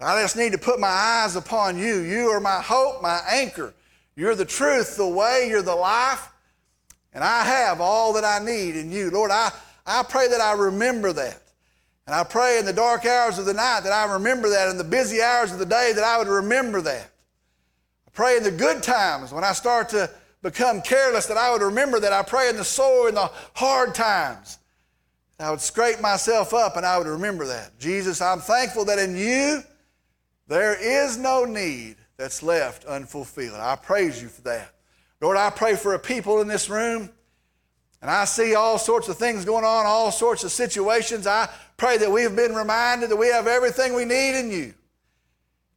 I 0.00 0.20
just 0.22 0.36
need 0.36 0.50
to 0.52 0.58
put 0.58 0.80
my 0.80 0.88
eyes 0.88 1.36
upon 1.36 1.78
you. 1.78 2.00
You 2.00 2.30
are 2.30 2.40
my 2.40 2.60
hope, 2.60 3.00
my 3.00 3.20
anchor. 3.30 3.74
You're 4.16 4.34
the 4.34 4.44
truth, 4.44 4.96
the 4.96 5.06
way, 5.06 5.46
you're 5.48 5.62
the 5.62 5.74
life. 5.74 6.30
And 7.12 7.22
I 7.22 7.44
have 7.44 7.80
all 7.80 8.12
that 8.14 8.24
I 8.24 8.44
need 8.44 8.74
in 8.74 8.90
you. 8.90 9.10
Lord, 9.10 9.30
I, 9.30 9.52
I 9.86 10.02
pray 10.02 10.26
that 10.26 10.40
I 10.40 10.54
remember 10.54 11.12
that. 11.12 11.42
And 12.10 12.18
I 12.18 12.24
pray 12.24 12.58
in 12.58 12.64
the 12.64 12.72
dark 12.72 13.06
hours 13.06 13.38
of 13.38 13.44
the 13.44 13.54
night 13.54 13.82
that 13.84 13.92
I 13.92 14.14
remember 14.14 14.50
that, 14.50 14.68
in 14.68 14.76
the 14.76 14.82
busy 14.82 15.22
hours 15.22 15.52
of 15.52 15.60
the 15.60 15.64
day 15.64 15.92
that 15.94 16.02
I 16.02 16.18
would 16.18 16.26
remember 16.26 16.80
that. 16.80 17.08
I 18.08 18.10
pray 18.12 18.36
in 18.36 18.42
the 18.42 18.50
good 18.50 18.82
times 18.82 19.32
when 19.32 19.44
I 19.44 19.52
start 19.52 19.90
to 19.90 20.10
become 20.42 20.82
careless, 20.82 21.26
that 21.26 21.36
I 21.36 21.52
would 21.52 21.62
remember 21.62 22.00
that 22.00 22.12
I 22.12 22.24
pray 22.24 22.48
in 22.48 22.56
the 22.56 22.64
sore 22.64 23.08
in 23.08 23.14
the 23.14 23.30
hard 23.54 23.94
times. 23.94 24.58
I 25.38 25.52
would 25.52 25.60
scrape 25.60 26.00
myself 26.00 26.52
up 26.52 26.76
and 26.76 26.84
I 26.84 26.98
would 26.98 27.06
remember 27.06 27.46
that. 27.46 27.78
Jesus, 27.78 28.20
I'm 28.20 28.40
thankful 28.40 28.86
that 28.86 28.98
in 28.98 29.16
you 29.16 29.62
there 30.48 30.74
is 30.82 31.16
no 31.16 31.44
need 31.44 31.94
that's 32.16 32.42
left 32.42 32.86
unfulfilled. 32.86 33.54
I 33.54 33.76
praise 33.76 34.20
you 34.20 34.26
for 34.26 34.42
that. 34.42 34.74
Lord, 35.20 35.36
I 35.36 35.50
pray 35.50 35.76
for 35.76 35.94
a 35.94 35.98
people 36.00 36.40
in 36.40 36.48
this 36.48 36.68
room, 36.68 37.10
and 38.02 38.10
I 38.10 38.24
see 38.24 38.54
all 38.54 38.78
sorts 38.78 39.08
of 39.08 39.18
things 39.18 39.44
going 39.44 39.64
on, 39.64 39.86
all 39.86 40.10
sorts 40.10 40.42
of 40.44 40.52
situations. 40.52 41.26
I 41.26 41.48
pray 41.76 41.98
that 41.98 42.10
we 42.10 42.22
have 42.22 42.34
been 42.34 42.54
reminded 42.54 43.10
that 43.10 43.16
we 43.16 43.28
have 43.28 43.46
everything 43.46 43.94
we 43.94 44.04
need 44.04 44.38
in 44.38 44.50
you. 44.50 44.74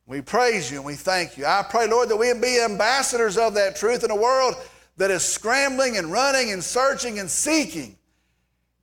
We 0.06 0.22
praise 0.22 0.72
you 0.72 0.78
and 0.78 0.86
we 0.86 0.96
thank 0.96 1.38
you. 1.38 1.46
I 1.46 1.64
pray, 1.70 1.88
Lord, 1.88 2.10
that 2.10 2.18
we 2.18 2.34
be 2.34 2.62
ambassadors 2.62 3.38
of 3.38 3.54
that 3.56 3.76
truth 3.76 4.04
in 4.04 4.12
a 4.12 4.16
world 4.16 4.56
that 4.98 5.12
is 5.12 5.24
scrambling 5.24 5.98
and 5.98 6.12
running 6.12 6.52
and 6.52 6.64
searching 6.64 7.20
and 7.20 7.30
seeking. 7.30 7.98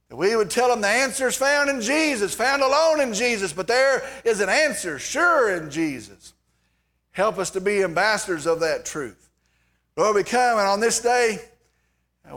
That 0.09 0.17
we 0.17 0.35
would 0.35 0.51
tell 0.51 0.69
them 0.69 0.81
the 0.81 0.89
answer 0.89 1.29
is 1.29 1.37
found 1.37 1.71
in 1.71 1.81
Jesus, 1.81 2.35
found 2.35 2.63
alone 2.63 3.01
in 3.01 3.15
Jesus, 3.15 3.53
but 3.53 3.69
there 3.69 4.03
is 4.25 4.41
an 4.41 4.49
answer 4.49 4.99
sure 4.99 5.55
in 5.55 5.71
Jesus. 5.71 6.35
Help 7.13 7.39
us 7.39 7.51
to 7.51 7.61
be 7.61 7.83
ambassadors 7.83 8.47
of 8.47 8.61
that 8.61 8.85
truth. 8.85 9.31
Lord, 9.97 10.17
we 10.17 10.25
come 10.25 10.59
and 10.59 10.67
on 10.67 10.81
this 10.81 11.01
day, 11.01 11.39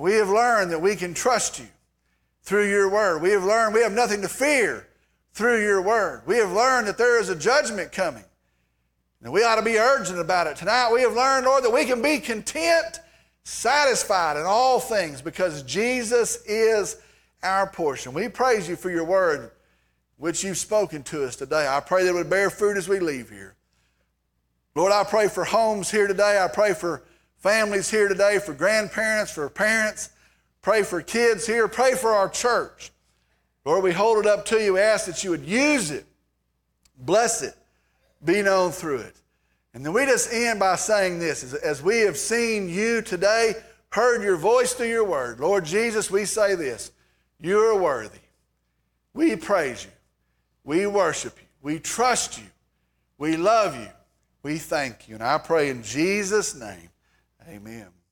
we 0.01 0.13
have 0.13 0.29
learned 0.29 0.71
that 0.71 0.81
we 0.81 0.95
can 0.95 1.13
trust 1.13 1.59
you 1.59 1.67
through 2.41 2.69
your 2.69 2.89
word. 2.89 3.21
We 3.21 3.31
have 3.31 3.43
learned 3.43 3.73
we 3.73 3.81
have 3.81 3.91
nothing 3.91 4.21
to 4.21 4.27
fear 4.27 4.87
through 5.33 5.63
your 5.63 5.81
word. 5.81 6.23
We 6.25 6.37
have 6.37 6.51
learned 6.51 6.87
that 6.87 6.97
there 6.97 7.19
is 7.19 7.29
a 7.29 7.35
judgment 7.35 7.91
coming. 7.91 8.23
And 9.21 9.31
we 9.31 9.43
ought 9.43 9.55
to 9.55 9.61
be 9.61 9.77
urgent 9.77 10.19
about 10.19 10.47
it. 10.47 10.57
Tonight 10.57 10.91
we 10.91 11.01
have 11.01 11.13
learned, 11.13 11.45
Lord, 11.45 11.63
that 11.63 11.73
we 11.73 11.85
can 11.85 12.01
be 12.01 12.19
content, 12.19 12.99
satisfied 13.43 14.35
in 14.37 14.43
all 14.45 14.79
things 14.79 15.21
because 15.21 15.63
Jesus 15.63 16.43
is 16.45 16.97
our 17.41 17.67
portion. 17.67 18.13
We 18.13 18.27
praise 18.27 18.67
you 18.67 18.75
for 18.75 18.91
your 18.91 19.05
word, 19.05 19.51
which 20.17 20.43
you've 20.43 20.57
spoken 20.57 21.03
to 21.03 21.25
us 21.25 21.35
today. 21.37 21.67
I 21.67 21.79
pray 21.79 22.03
that 22.03 22.09
it 22.09 22.13
would 22.13 22.29
bear 22.29 22.49
fruit 22.49 22.77
as 22.77 22.89
we 22.89 22.99
leave 22.99 23.29
here. 23.29 23.55
Lord, 24.75 24.91
I 24.91 25.03
pray 25.03 25.27
for 25.27 25.45
homes 25.45 25.89
here 25.89 26.07
today. 26.07 26.41
I 26.43 26.47
pray 26.47 26.73
for 26.73 27.03
families 27.43 27.91
here 27.91 28.07
today, 28.07 28.39
for 28.39 28.53
grandparents, 28.53 29.31
for 29.31 29.49
parents. 29.49 30.09
Pray 30.61 30.81
for 30.81 31.01
kids 31.01 31.45
here. 31.45 31.67
Pray 31.67 31.93
for 31.93 32.11
our 32.11 32.29
church. 32.29 32.91
Lord, 33.65 33.83
we 33.83 33.91
hold 33.91 34.19
it 34.19 34.25
up 34.25 34.45
to 34.45 34.63
you. 34.63 34.73
We 34.73 34.79
ask 34.79 35.05
that 35.07 35.23
you 35.23 35.29
would 35.31 35.45
use 35.45 35.91
it, 35.91 36.05
bless 36.97 37.41
it, 37.41 37.53
be 38.23 38.41
known 38.41 38.71
through 38.71 38.99
it. 38.99 39.15
And 39.73 39.85
then 39.85 39.91
we 39.91 40.05
just 40.05 40.31
end 40.31 40.59
by 40.59 40.75
saying 40.75 41.19
this 41.19 41.43
as, 41.43 41.53
as 41.53 41.83
we 41.83 41.99
have 41.99 42.17
seen 42.17 42.69
you 42.69 43.01
today, 43.01 43.55
heard 43.89 44.23
your 44.23 44.37
voice 44.37 44.73
through 44.73 44.87
your 44.87 45.03
word. 45.03 45.39
Lord 45.39 45.65
Jesus, 45.65 46.09
we 46.09 46.25
say 46.25 46.55
this 46.55 46.91
you 47.41 47.59
are 47.59 47.77
worthy. 47.77 48.19
We 49.13 49.35
praise 49.35 49.83
you. 49.83 49.91
We 50.63 50.87
worship 50.87 51.37
you. 51.37 51.47
We 51.61 51.79
trust 51.79 52.39
you. 52.39 52.47
We 53.17 53.35
love 53.35 53.75
you. 53.75 53.89
We 54.43 54.57
thank 54.57 55.09
you. 55.09 55.15
And 55.15 55.23
I 55.23 55.37
pray 55.37 55.69
in 55.69 55.83
Jesus' 55.83 56.55
name, 56.55 56.89
amen. 57.47 58.02